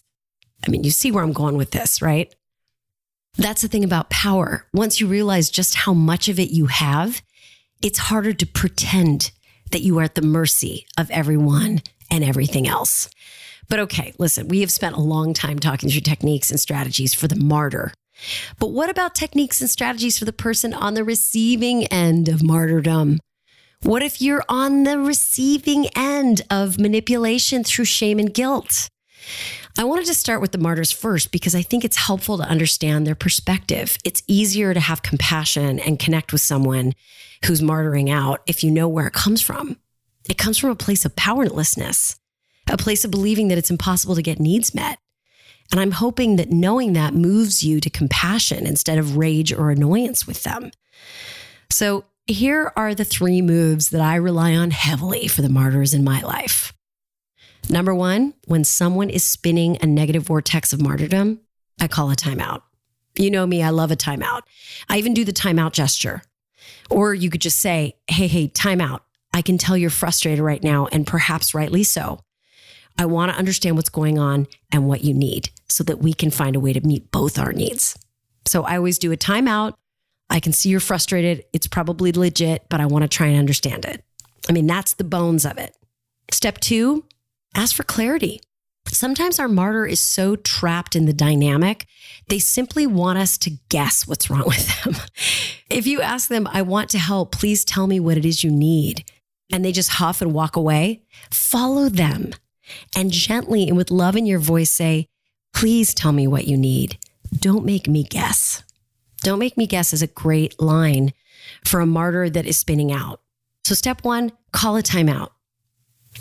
I 0.65 0.71
mean, 0.71 0.83
you 0.83 0.91
see 0.91 1.11
where 1.11 1.23
I'm 1.23 1.33
going 1.33 1.57
with 1.57 1.71
this, 1.71 2.01
right? 2.01 2.33
That's 3.37 3.61
the 3.61 3.67
thing 3.67 3.83
about 3.83 4.09
power. 4.09 4.65
Once 4.73 4.99
you 4.99 5.07
realize 5.07 5.49
just 5.49 5.75
how 5.75 5.93
much 5.93 6.27
of 6.27 6.39
it 6.39 6.49
you 6.49 6.65
have, 6.65 7.21
it's 7.81 7.99
harder 7.99 8.33
to 8.33 8.45
pretend 8.45 9.31
that 9.71 9.81
you 9.81 9.97
are 9.99 10.03
at 10.03 10.15
the 10.15 10.21
mercy 10.21 10.85
of 10.97 11.09
everyone 11.11 11.81
and 12.11 12.23
everything 12.23 12.67
else. 12.67 13.09
But 13.69 13.79
okay, 13.79 14.13
listen, 14.17 14.47
we 14.47 14.61
have 14.61 14.71
spent 14.71 14.95
a 14.95 15.01
long 15.01 15.33
time 15.33 15.59
talking 15.59 15.89
through 15.89 16.01
techniques 16.01 16.49
and 16.49 16.59
strategies 16.59 17.13
for 17.13 17.27
the 17.27 17.35
martyr. 17.35 17.93
But 18.57 18.71
what 18.71 18.89
about 18.89 19.15
techniques 19.15 19.61
and 19.61 19.69
strategies 19.69 20.17
for 20.17 20.25
the 20.25 20.33
person 20.33 20.73
on 20.73 20.95
the 20.95 21.03
receiving 21.03 21.85
end 21.85 22.27
of 22.27 22.43
martyrdom? 22.43 23.19
What 23.83 24.03
if 24.03 24.21
you're 24.21 24.43
on 24.49 24.83
the 24.83 24.99
receiving 24.99 25.87
end 25.95 26.41
of 26.49 26.79
manipulation 26.79 27.63
through 27.63 27.85
shame 27.85 28.19
and 28.19 28.33
guilt? 28.33 28.89
I 29.79 29.85
wanted 29.85 30.07
to 30.07 30.13
start 30.13 30.41
with 30.41 30.51
the 30.51 30.57
martyrs 30.57 30.91
first 30.91 31.31
because 31.31 31.55
I 31.55 31.61
think 31.61 31.85
it's 31.85 31.95
helpful 31.95 32.37
to 32.37 32.43
understand 32.43 33.07
their 33.07 33.15
perspective. 33.15 33.97
It's 34.03 34.21
easier 34.27 34.73
to 34.73 34.79
have 34.81 35.03
compassion 35.03 35.79
and 35.79 35.97
connect 35.97 36.33
with 36.33 36.41
someone 36.41 36.95
who's 37.45 37.61
martyring 37.61 38.09
out 38.09 38.41
if 38.45 38.61
you 38.61 38.71
know 38.71 38.89
where 38.89 39.07
it 39.07 39.13
comes 39.13 39.41
from. 39.41 39.77
It 40.27 40.37
comes 40.37 40.57
from 40.57 40.69
a 40.69 40.75
place 40.75 41.05
of 41.05 41.15
powerlessness, 41.15 42.19
a 42.69 42.75
place 42.75 43.05
of 43.05 43.11
believing 43.11 43.47
that 43.47 43.57
it's 43.57 43.71
impossible 43.71 44.15
to 44.15 44.21
get 44.21 44.37
needs 44.37 44.75
met. 44.75 44.99
And 45.71 45.79
I'm 45.79 45.91
hoping 45.91 46.35
that 46.35 46.51
knowing 46.51 46.91
that 46.93 47.13
moves 47.13 47.63
you 47.63 47.79
to 47.79 47.89
compassion 47.89 48.67
instead 48.67 48.97
of 48.97 49.15
rage 49.15 49.53
or 49.53 49.71
annoyance 49.71 50.27
with 50.27 50.43
them. 50.43 50.71
So 51.69 52.03
here 52.27 52.73
are 52.75 52.93
the 52.93 53.05
three 53.05 53.41
moves 53.41 53.91
that 53.91 54.01
I 54.01 54.15
rely 54.15 54.55
on 54.55 54.71
heavily 54.71 55.29
for 55.29 55.41
the 55.41 55.47
martyrs 55.47 55.93
in 55.93 56.03
my 56.03 56.19
life. 56.19 56.73
Number 57.69 57.93
one, 57.93 58.33
when 58.47 58.63
someone 58.63 59.11
is 59.11 59.23
spinning 59.23 59.77
a 59.81 59.85
negative 59.85 60.23
vortex 60.23 60.73
of 60.73 60.81
martyrdom, 60.81 61.39
I 61.79 61.87
call 61.87 62.09
a 62.09 62.15
timeout. 62.15 62.63
You 63.15 63.29
know 63.29 63.45
me, 63.45 63.61
I 63.61 63.69
love 63.69 63.91
a 63.91 63.95
timeout. 63.95 64.41
I 64.89 64.97
even 64.97 65.13
do 65.13 65.23
the 65.23 65.31
timeout 65.31 65.73
gesture. 65.73 66.23
Or 66.89 67.13
you 67.13 67.29
could 67.29 67.41
just 67.41 67.59
say, 67.59 67.95
hey, 68.07 68.27
hey, 68.27 68.47
timeout. 68.47 69.01
I 69.33 69.43
can 69.43 69.59
tell 69.59 69.77
you're 69.77 69.91
frustrated 69.91 70.43
right 70.43 70.63
now, 70.63 70.87
and 70.91 71.05
perhaps 71.05 71.53
rightly 71.53 71.83
so. 71.83 72.19
I 72.97 73.05
want 73.05 73.31
to 73.31 73.37
understand 73.37 73.75
what's 73.75 73.89
going 73.89 74.17
on 74.17 74.47
and 74.71 74.87
what 74.87 75.03
you 75.03 75.13
need 75.13 75.51
so 75.67 75.83
that 75.83 75.99
we 75.99 76.13
can 76.13 76.31
find 76.31 76.55
a 76.55 76.59
way 76.59 76.73
to 76.73 76.81
meet 76.81 77.11
both 77.11 77.37
our 77.37 77.53
needs. 77.53 77.97
So 78.47 78.63
I 78.63 78.77
always 78.77 78.97
do 78.97 79.11
a 79.11 79.17
timeout. 79.17 79.75
I 80.29 80.39
can 80.39 80.53
see 80.53 80.69
you're 80.69 80.79
frustrated. 80.79 81.45
It's 81.53 81.67
probably 81.67 82.11
legit, 82.11 82.65
but 82.67 82.81
I 82.81 82.87
want 82.87 83.03
to 83.03 83.07
try 83.07 83.27
and 83.27 83.37
understand 83.37 83.85
it. 83.85 84.03
I 84.49 84.53
mean, 84.53 84.65
that's 84.65 84.93
the 84.93 85.03
bones 85.03 85.45
of 85.45 85.57
it. 85.59 85.75
Step 86.31 86.59
two, 86.59 87.05
ask 87.55 87.75
for 87.75 87.83
clarity. 87.83 88.41
Sometimes 88.87 89.39
our 89.39 89.47
martyr 89.47 89.85
is 89.85 89.99
so 89.99 90.35
trapped 90.35 90.95
in 90.95 91.05
the 91.05 91.13
dynamic, 91.13 91.85
they 92.27 92.39
simply 92.39 92.87
want 92.87 93.19
us 93.19 93.37
to 93.39 93.57
guess 93.69 94.07
what's 94.07 94.29
wrong 94.29 94.45
with 94.45 94.83
them. 94.83 94.95
if 95.69 95.85
you 95.85 96.01
ask 96.01 96.29
them, 96.29 96.47
I 96.51 96.61
want 96.61 96.89
to 96.91 96.99
help, 96.99 97.31
please 97.31 97.63
tell 97.63 97.87
me 97.87 97.99
what 97.99 98.17
it 98.17 98.25
is 98.25 98.43
you 98.43 98.51
need, 98.51 99.05
and 99.51 99.63
they 99.63 99.71
just 99.71 99.91
huff 99.91 100.21
and 100.21 100.33
walk 100.33 100.55
away, 100.55 101.03
follow 101.31 101.89
them 101.89 102.31
and 102.95 103.11
gently 103.11 103.67
and 103.67 103.77
with 103.77 103.91
love 103.91 104.15
in 104.15 104.25
your 104.25 104.39
voice 104.39 104.69
say, 104.69 105.07
please 105.53 105.93
tell 105.93 106.11
me 106.11 106.27
what 106.27 106.47
you 106.47 106.57
need. 106.57 106.97
Don't 107.33 107.65
make 107.65 107.87
me 107.87 108.03
guess. 108.03 108.63
Don't 109.21 109.39
make 109.39 109.57
me 109.57 109.67
guess 109.67 109.93
is 109.93 110.01
a 110.01 110.07
great 110.07 110.59
line 110.61 111.13
for 111.65 111.79
a 111.79 111.85
martyr 111.85 112.29
that 112.29 112.45
is 112.45 112.57
spinning 112.57 112.91
out. 112.91 113.21
So, 113.65 113.75
step 113.75 114.03
one, 114.03 114.31
call 114.51 114.77
a 114.77 114.83
timeout. 114.83 115.29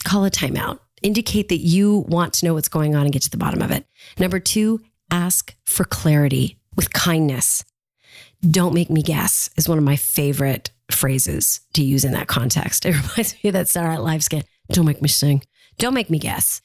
Call 0.05 0.25
a 0.25 0.31
timeout 0.31 0.81
indicate 1.03 1.49
that 1.49 1.59
you 1.59 2.05
want 2.09 2.33
to 2.35 2.47
know 2.47 2.55
what's 2.55 2.69
going 2.69 2.95
on 2.95 3.03
and 3.03 3.13
get 3.13 3.23
to 3.23 3.31
the 3.31 3.37
bottom 3.37 3.63
of 3.63 3.71
it. 3.71 3.87
Number 4.19 4.41
two, 4.41 4.81
ask 5.11 5.55
for 5.65 5.85
clarity 5.85 6.59
with 6.77 6.93
kindness. 6.93 7.65
Don't 8.43 8.75
make 8.75 8.91
me 8.91 9.03
guess 9.03 9.51
is 9.57 9.69
one 9.69 9.79
of 9.79 9.85
my 9.85 9.97
favorite 9.97 10.71
phrases 10.91 11.61
to 11.75 11.83
use 11.83 12.05
in 12.05 12.13
that 12.13 12.29
context. 12.29 12.85
It 12.87 12.95
reminds 12.95 13.35
me 13.43 13.49
of 13.49 13.53
that 13.55 13.69
Saturday 13.69 13.97
Night 13.97 14.03
Live. 14.03 14.45
Don't 14.73 14.87
make 14.87 15.03
me 15.03 15.09
sing. 15.09 15.43
Don't 15.79 15.95
make 15.95 16.11
me 16.11 16.19
guess. 16.19 16.61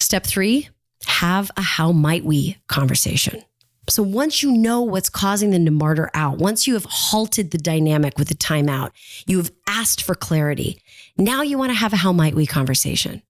Step 0.00 0.24
three, 0.24 0.68
have 1.06 1.50
a 1.56 1.62
how 1.62 1.92
might 1.92 2.24
we 2.24 2.58
conversation. 2.66 3.42
So 3.88 4.02
once 4.02 4.42
you 4.42 4.50
know 4.50 4.80
what's 4.80 5.10
causing 5.10 5.50
them 5.50 5.66
to 5.66 5.70
martyr 5.70 6.10
out, 6.14 6.38
once 6.38 6.66
you 6.66 6.74
have 6.74 6.86
halted 6.86 7.50
the 7.50 7.58
dynamic 7.58 8.18
with 8.18 8.28
the 8.28 8.34
timeout, 8.34 8.90
you 9.26 9.36
have 9.36 9.52
asked 9.68 10.02
for 10.02 10.14
clarity. 10.14 10.80
Now 11.18 11.42
you 11.42 11.58
want 11.58 11.70
to 11.70 11.78
have 11.78 11.92
a 11.92 11.96
how 11.96 12.12
might 12.12 12.34
we 12.34 12.46
conversation. 12.46 13.22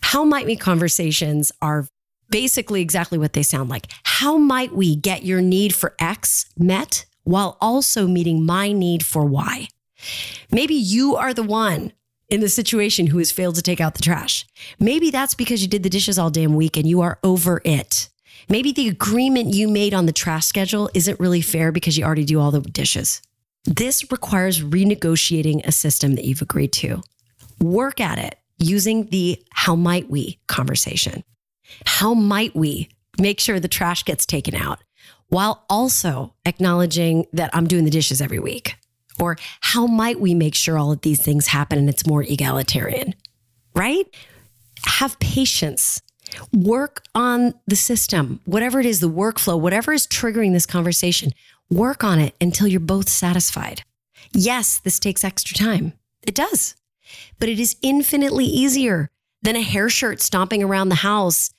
How 0.00 0.24
might 0.24 0.46
we 0.46 0.56
conversations 0.56 1.52
are 1.62 1.86
basically 2.30 2.80
exactly 2.80 3.18
what 3.18 3.34
they 3.34 3.42
sound 3.42 3.68
like. 3.68 3.88
How 4.04 4.38
might 4.38 4.72
we 4.72 4.96
get 4.96 5.24
your 5.24 5.42
need 5.42 5.74
for 5.74 5.94
X 5.98 6.46
met 6.56 7.04
while 7.24 7.58
also 7.60 8.06
meeting 8.06 8.46
my 8.46 8.72
need 8.72 9.04
for 9.04 9.24
Y? 9.24 9.68
Maybe 10.50 10.74
you 10.74 11.16
are 11.16 11.34
the 11.34 11.42
one 11.42 11.92
in 12.28 12.40
the 12.40 12.48
situation 12.48 13.08
who 13.08 13.18
has 13.18 13.32
failed 13.32 13.56
to 13.56 13.62
take 13.62 13.80
out 13.80 13.94
the 13.94 14.02
trash. 14.02 14.46
Maybe 14.78 15.10
that's 15.10 15.34
because 15.34 15.62
you 15.62 15.68
did 15.68 15.82
the 15.82 15.90
dishes 15.90 16.18
all 16.18 16.30
damn 16.30 16.54
week 16.54 16.76
and 16.76 16.88
you 16.88 17.00
are 17.00 17.18
over 17.22 17.60
it. 17.64 18.08
Maybe 18.48 18.72
the 18.72 18.88
agreement 18.88 19.54
you 19.54 19.68
made 19.68 19.92
on 19.92 20.06
the 20.06 20.12
trash 20.12 20.46
schedule 20.46 20.88
isn't 20.94 21.20
really 21.20 21.42
fair 21.42 21.72
because 21.72 21.98
you 21.98 22.04
already 22.04 22.24
do 22.24 22.40
all 22.40 22.50
the 22.50 22.60
dishes. 22.60 23.20
This 23.64 24.10
requires 24.10 24.62
renegotiating 24.62 25.66
a 25.66 25.72
system 25.72 26.14
that 26.14 26.24
you've 26.24 26.42
agreed 26.42 26.72
to. 26.74 27.02
Work 27.60 28.00
at 28.00 28.18
it 28.18 28.39
using 28.60 29.06
the 29.06 29.42
how 29.50 29.74
might 29.74 30.08
we 30.08 30.38
conversation. 30.46 31.24
How 31.86 32.14
might 32.14 32.54
we 32.54 32.88
make 33.18 33.40
sure 33.40 33.58
the 33.58 33.68
trash 33.68 34.04
gets 34.04 34.26
taken 34.26 34.54
out 34.54 34.80
while 35.28 35.64
also 35.68 36.34
acknowledging 36.44 37.26
that 37.32 37.50
I'm 37.52 37.66
doing 37.66 37.84
the 37.84 37.90
dishes 37.90 38.20
every 38.20 38.38
week? 38.38 38.76
Or 39.18 39.36
how 39.60 39.86
might 39.86 40.20
we 40.20 40.34
make 40.34 40.54
sure 40.54 40.78
all 40.78 40.92
of 40.92 41.02
these 41.02 41.22
things 41.22 41.48
happen 41.48 41.78
and 41.78 41.88
it's 41.88 42.06
more 42.06 42.22
egalitarian? 42.22 43.14
Right? 43.74 44.06
Have 44.84 45.18
patience. 45.20 46.00
Work 46.52 47.02
on 47.14 47.54
the 47.66 47.76
system, 47.76 48.40
whatever 48.44 48.78
it 48.78 48.86
is, 48.86 49.00
the 49.00 49.10
workflow, 49.10 49.58
whatever 49.58 49.92
is 49.92 50.06
triggering 50.06 50.52
this 50.52 50.64
conversation, 50.66 51.32
work 51.70 52.04
on 52.04 52.18
it 52.20 52.34
until 52.40 52.68
you're 52.68 52.80
both 52.80 53.08
satisfied. 53.08 53.82
Yes, 54.32 54.78
this 54.78 54.98
takes 54.98 55.24
extra 55.24 55.56
time. 55.56 55.92
It 56.22 56.34
does, 56.34 56.76
but 57.38 57.48
it 57.48 57.58
is 57.58 57.76
infinitely 57.82 58.44
easier 58.44 59.10
than 59.42 59.56
a 59.56 59.62
hair 59.62 59.88
shirt 59.88 60.20
stomping 60.20 60.62
around 60.62 60.88
the 60.88 60.96
house, 60.96 61.50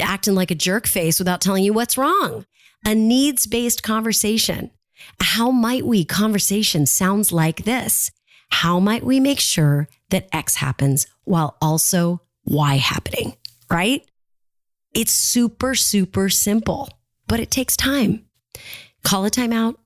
acting 0.00 0.34
like 0.34 0.50
a 0.50 0.56
jerk 0.56 0.86
face 0.86 1.18
without 1.18 1.40
telling 1.40 1.64
you 1.64 1.72
what's 1.72 1.98
wrong. 1.98 2.44
A 2.84 2.94
needs 2.94 3.46
based 3.46 3.82
conversation. 3.82 4.70
How 5.20 5.50
might 5.50 5.86
we 5.86 6.04
conversation 6.04 6.86
sounds 6.86 7.32
like 7.32 7.64
this? 7.64 8.10
How 8.50 8.80
might 8.80 9.04
we 9.04 9.20
make 9.20 9.40
sure 9.40 9.88
that 10.10 10.28
X 10.32 10.56
happens 10.56 11.06
while 11.24 11.56
also 11.60 12.22
Y 12.44 12.76
happening? 12.76 13.36
Right? 13.70 14.08
It's 14.94 15.12
super, 15.12 15.74
super 15.74 16.28
simple, 16.28 16.88
but 17.26 17.40
it 17.40 17.50
takes 17.50 17.76
time. 17.76 18.24
Call 19.04 19.26
a 19.26 19.30
timeout, 19.30 19.76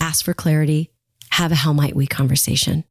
ask 0.00 0.24
for 0.24 0.34
clarity, 0.34 0.90
have 1.30 1.50
a 1.50 1.56
how 1.56 1.72
might 1.72 1.96
we 1.96 2.06
conversation. 2.06 2.84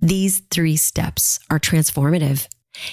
These 0.00 0.40
three 0.50 0.76
steps 0.76 1.40
are 1.50 1.58
transformative. 1.58 2.46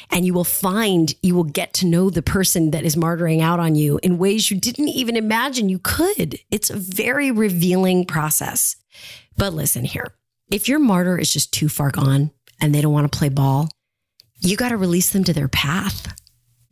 And 0.09 0.25
you 0.25 0.33
will 0.33 0.43
find 0.43 1.13
you 1.21 1.35
will 1.35 1.43
get 1.43 1.73
to 1.75 1.85
know 1.85 2.09
the 2.09 2.23
person 2.23 2.71
that 2.71 2.83
is 2.83 2.95
martyring 2.95 3.41
out 3.41 3.59
on 3.59 3.75
you 3.75 3.99
in 4.01 4.17
ways 4.17 4.49
you 4.49 4.59
didn't 4.59 4.89
even 4.89 5.15
imagine 5.15 5.69
you 5.69 5.79
could. 5.79 6.39
It's 6.49 6.69
a 6.69 6.75
very 6.75 7.31
revealing 7.31 8.05
process. 8.05 8.75
But 9.37 9.53
listen 9.53 9.85
here 9.85 10.13
if 10.49 10.67
your 10.67 10.79
martyr 10.79 11.17
is 11.17 11.31
just 11.31 11.53
too 11.53 11.69
far 11.69 11.91
gone 11.91 12.31
and 12.61 12.73
they 12.73 12.81
don't 12.81 12.93
want 12.93 13.11
to 13.11 13.17
play 13.17 13.29
ball, 13.29 13.69
you 14.39 14.55
got 14.55 14.69
to 14.69 14.77
release 14.77 15.11
them 15.11 15.23
to 15.25 15.33
their 15.33 15.47
path. 15.47 16.15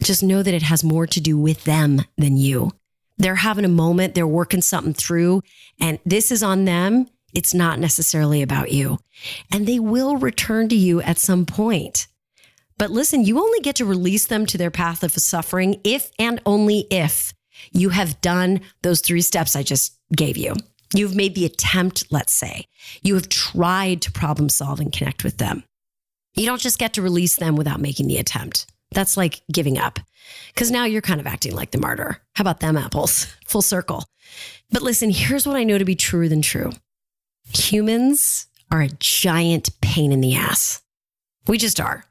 Just 0.01 0.23
know 0.23 0.43
that 0.43 0.53
it 0.53 0.61
has 0.61 0.83
more 0.83 1.07
to 1.07 1.21
do 1.21 1.37
with 1.37 1.63
them 1.63 2.01
than 2.17 2.37
you. 2.37 2.71
They're 3.17 3.35
having 3.35 3.65
a 3.65 3.69
moment, 3.69 4.13
they're 4.13 4.27
working 4.27 4.61
something 4.61 4.93
through, 4.93 5.41
and 5.79 5.99
this 6.05 6.31
is 6.31 6.43
on 6.43 6.65
them. 6.65 7.07
It's 7.35 7.53
not 7.53 7.79
necessarily 7.79 8.41
about 8.41 8.71
you. 8.71 8.97
And 9.51 9.67
they 9.67 9.77
will 9.77 10.15
return 10.15 10.69
to 10.69 10.75
you 10.75 11.01
at 11.01 11.19
some 11.19 11.45
point. 11.45 12.07
But 12.77 12.91
listen, 12.91 13.23
you 13.23 13.39
only 13.39 13.59
get 13.59 13.75
to 13.75 13.85
release 13.85 14.27
them 14.27 14.45
to 14.47 14.57
their 14.57 14.71
path 14.71 15.03
of 15.03 15.11
suffering 15.11 15.81
if 15.83 16.11
and 16.17 16.41
only 16.45 16.87
if 16.89 17.33
you 17.71 17.89
have 17.89 18.21
done 18.21 18.61
those 18.81 19.01
three 19.01 19.21
steps 19.21 19.55
I 19.55 19.63
just 19.63 19.97
gave 20.15 20.37
you. 20.37 20.55
You've 20.93 21.15
made 21.15 21.35
the 21.35 21.45
attempt, 21.45 22.05
let's 22.09 22.33
say. 22.33 22.67
You 23.01 23.15
have 23.15 23.27
tried 23.27 24.01
to 24.03 24.11
problem 24.11 24.49
solve 24.49 24.79
and 24.79 24.93
connect 24.93 25.23
with 25.23 25.37
them. 25.37 25.63
You 26.35 26.45
don't 26.45 26.61
just 26.61 26.79
get 26.79 26.93
to 26.93 27.01
release 27.01 27.35
them 27.35 27.55
without 27.55 27.81
making 27.81 28.07
the 28.07 28.17
attempt. 28.17 28.65
That's 28.91 29.17
like 29.17 29.41
giving 29.51 29.77
up 29.77 29.99
because 30.53 30.71
now 30.71 30.85
you're 30.85 31.01
kind 31.01 31.19
of 31.19 31.27
acting 31.27 31.55
like 31.55 31.71
the 31.71 31.79
martyr. 31.79 32.21
How 32.33 32.41
about 32.41 32.59
them 32.59 32.77
apples? 32.77 33.27
Full 33.47 33.61
circle. 33.61 34.05
But 34.69 34.83
listen, 34.83 35.09
here's 35.09 35.45
what 35.45 35.57
I 35.57 35.63
know 35.63 35.77
to 35.77 35.85
be 35.85 35.95
truer 35.95 36.27
than 36.27 36.41
true 36.41 36.71
humans 37.55 38.47
are 38.71 38.81
a 38.81 38.89
giant 38.99 39.69
pain 39.81 40.11
in 40.11 40.21
the 40.21 40.35
ass. 40.35 40.81
We 41.47 41.57
just 41.57 41.79
are. 41.79 42.05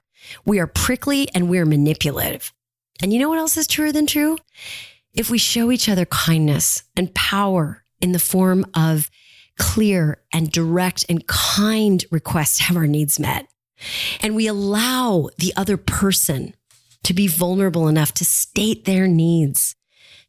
We 0.45 0.59
are 0.59 0.67
prickly 0.67 1.29
and 1.35 1.49
we're 1.49 1.67
manipulative. 1.67 2.53
And 3.03 3.13
you 3.13 3.19
know 3.19 3.29
what 3.29 3.39
else 3.39 3.57
is 3.57 3.67
truer 3.67 3.93
than 3.93 4.07
true? 4.07 4.39
If 5.13 5.31
we 5.31 5.39
show 5.39 5.71
each 5.71 5.89
other 5.89 6.07
kindness 6.07 6.85
and 6.97 7.15
power 7.15 7.85
in 8.01 8.13
the 8.13 8.19
form 8.19 8.65
of 8.75 9.11
clear 9.59 10.19
and 10.33 10.51
direct 10.51 11.05
and 11.09 11.27
kind 11.27 12.05
requests 12.11 12.59
to 12.59 12.65
have 12.65 12.77
our 12.77 12.87
needs 12.87 13.21
met, 13.21 13.47
and 14.21 14.35
we 14.35 14.47
allow 14.47 15.29
the 15.39 15.53
other 15.57 15.77
person 15.77 16.55
to 17.03 17.15
be 17.15 17.27
vulnerable 17.27 17.87
enough 17.87 18.13
to 18.15 18.25
state 18.25 18.85
their 18.85 19.07
needs, 19.07 19.77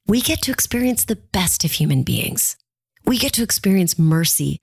we 0.07 0.21
get 0.21 0.41
to 0.43 0.51
experience 0.51 1.05
the 1.05 1.15
best 1.15 1.63
of 1.63 1.71
human 1.71 2.03
beings. 2.03 2.57
We 3.05 3.17
get 3.17 3.33
to 3.33 3.43
experience 3.43 3.97
mercy, 3.97 4.59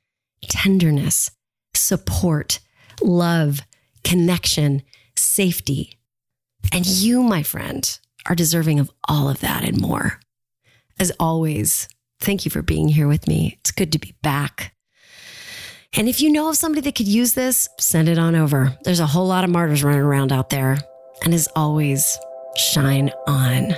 tenderness, 0.49 1.31
support, 1.75 2.61
love, 3.01 3.61
connection, 4.05 4.83
safety. 5.17 5.99
And 6.73 6.87
you, 6.87 7.23
my 7.23 7.43
friend, 7.43 7.99
are 8.27 8.35
deserving 8.35 8.79
of 8.81 8.91
all 9.09 9.29
of 9.29 9.41
that 9.41 9.65
and 9.65 9.81
more. 9.81 10.21
As 10.99 11.13
always, 11.19 11.89
thank 12.21 12.45
you 12.45 12.51
for 12.51 12.63
being 12.63 12.89
here 12.89 13.09
with 13.09 13.27
me. 13.27 13.57
It's 13.61 13.73
good 13.73 13.93
to 13.93 13.99
be 13.99 14.15
back. 14.23 14.75
And 15.95 16.09
if 16.09 16.21
you 16.21 16.31
know 16.31 16.49
of 16.49 16.57
somebody 16.57 16.81
that 16.83 16.95
could 16.95 17.09
use 17.09 17.35
this, 17.35 17.69
send 17.79 18.09
it 18.09 18.19
on 18.19 18.35
over. 18.35 18.77
There's 18.85 19.01
a 19.01 19.07
whole 19.07 19.27
lot 19.27 19.45
of 19.45 19.51
martyrs 19.51 19.85
running 19.85 20.01
around 20.01 20.33
out 20.33 20.49
there. 20.49 20.79
And 21.23 21.35
as 21.35 21.49
always, 21.55 22.19
shine 22.57 23.11
on. 23.27 23.71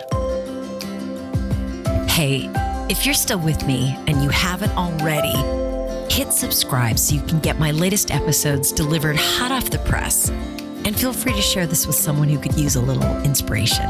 Hey, 2.09 2.49
if 2.89 3.05
you're 3.05 3.15
still 3.15 3.41
with 3.41 3.67
me 3.67 3.97
and 4.07 4.23
you 4.23 4.29
haven't 4.29 4.77
already, 4.77 5.35
hit 6.11 6.33
subscribe 6.33 6.99
so 6.99 7.15
you 7.15 7.23
can 7.23 7.41
get 7.41 7.59
my 7.59 7.71
latest 7.71 8.11
episodes 8.11 8.73
delivered 8.73 9.17
hot 9.17 9.51
off 9.51 9.71
the 9.71 9.79
press. 9.81 10.31
And 10.85 10.95
feel 10.95 11.13
free 11.13 11.33
to 11.33 11.43
share 11.43 11.67
this 11.67 11.87
with 11.87 11.97
someone 11.97 12.29
who 12.29 12.39
could 12.39 12.57
use 12.57 12.77
a 12.77 12.81
little 12.81 13.21
inspiration. 13.23 13.87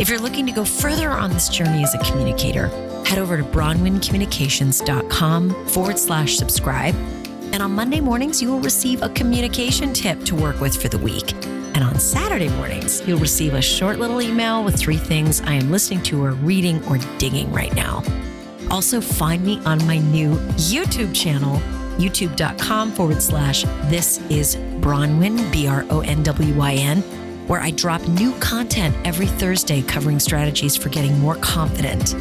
If 0.00 0.08
you're 0.08 0.18
looking 0.18 0.46
to 0.46 0.52
go 0.52 0.64
further 0.64 1.10
on 1.10 1.30
this 1.30 1.48
journey 1.48 1.84
as 1.84 1.94
a 1.94 1.98
communicator, 1.98 2.66
head 3.06 3.18
over 3.18 3.36
to 3.36 3.44
bronwyncommunications.com 3.44 5.68
forward 5.68 5.98
slash 5.98 6.36
subscribe. 6.36 6.94
And 7.52 7.62
on 7.62 7.72
Monday 7.72 8.00
mornings, 8.00 8.42
you 8.42 8.50
will 8.50 8.60
receive 8.60 9.02
a 9.02 9.08
communication 9.10 9.92
tip 9.92 10.24
to 10.24 10.34
work 10.34 10.60
with 10.60 10.80
for 10.80 10.88
the 10.88 10.98
week. 10.98 11.32
And 11.74 11.84
on 11.84 12.00
Saturday 12.00 12.48
mornings, 12.50 13.06
you'll 13.06 13.20
receive 13.20 13.54
a 13.54 13.62
short 13.62 13.98
little 13.98 14.20
email 14.20 14.64
with 14.64 14.76
three 14.76 14.96
things 14.96 15.40
I 15.42 15.54
am 15.54 15.70
listening 15.70 16.02
to 16.04 16.24
or 16.24 16.32
reading 16.32 16.84
or 16.86 16.98
digging 17.18 17.52
right 17.52 17.74
now. 17.74 18.02
Also, 18.70 19.00
find 19.00 19.44
me 19.44 19.60
on 19.64 19.84
my 19.86 19.98
new 19.98 20.34
YouTube 20.56 21.14
channel 21.14 21.60
youtube.com 21.98 22.90
forward 22.92 23.22
slash 23.22 23.62
this 23.88 24.18
is 24.28 24.56
Bronwyn, 24.80 25.50
B 25.52 25.66
R 25.66 25.84
O 25.90 26.00
N 26.00 26.22
W 26.22 26.54
Y 26.54 26.74
N, 26.74 27.02
where 27.46 27.60
I 27.60 27.70
drop 27.70 28.06
new 28.08 28.32
content 28.38 28.96
every 29.06 29.26
Thursday 29.26 29.82
covering 29.82 30.18
strategies 30.18 30.76
for 30.76 30.88
getting 30.88 31.18
more 31.20 31.36
confident 31.36 32.14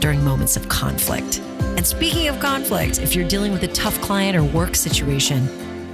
during 0.00 0.24
moments 0.24 0.56
of 0.56 0.68
conflict. 0.68 1.40
And 1.76 1.86
speaking 1.86 2.28
of 2.28 2.38
conflict, 2.40 3.00
if 3.00 3.14
you're 3.14 3.28
dealing 3.28 3.52
with 3.52 3.62
a 3.64 3.68
tough 3.68 4.00
client 4.00 4.36
or 4.36 4.44
work 4.44 4.76
situation 4.76 5.48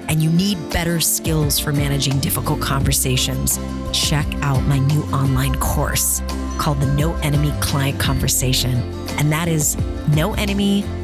and 0.09 0.23
you 0.23 0.31
need 0.31 0.59
better 0.71 1.01
skills 1.01 1.59
for 1.59 1.73
managing 1.73 2.21
difficult 2.21 2.61
conversations, 2.61 3.59
check 3.93 4.27
out 4.43 4.61
my 4.63 4.79
new 4.79 5.03
online 5.13 5.57
course 5.57 6.23
called 6.59 6.81
the 6.81 6.87
No 6.95 7.15
Enemy 7.17 7.53
Client 7.61 7.99
Conversation. 7.99 8.77
And 9.19 9.33
that 9.33 9.49
is 9.49 9.75
noenemy.com 10.11 11.03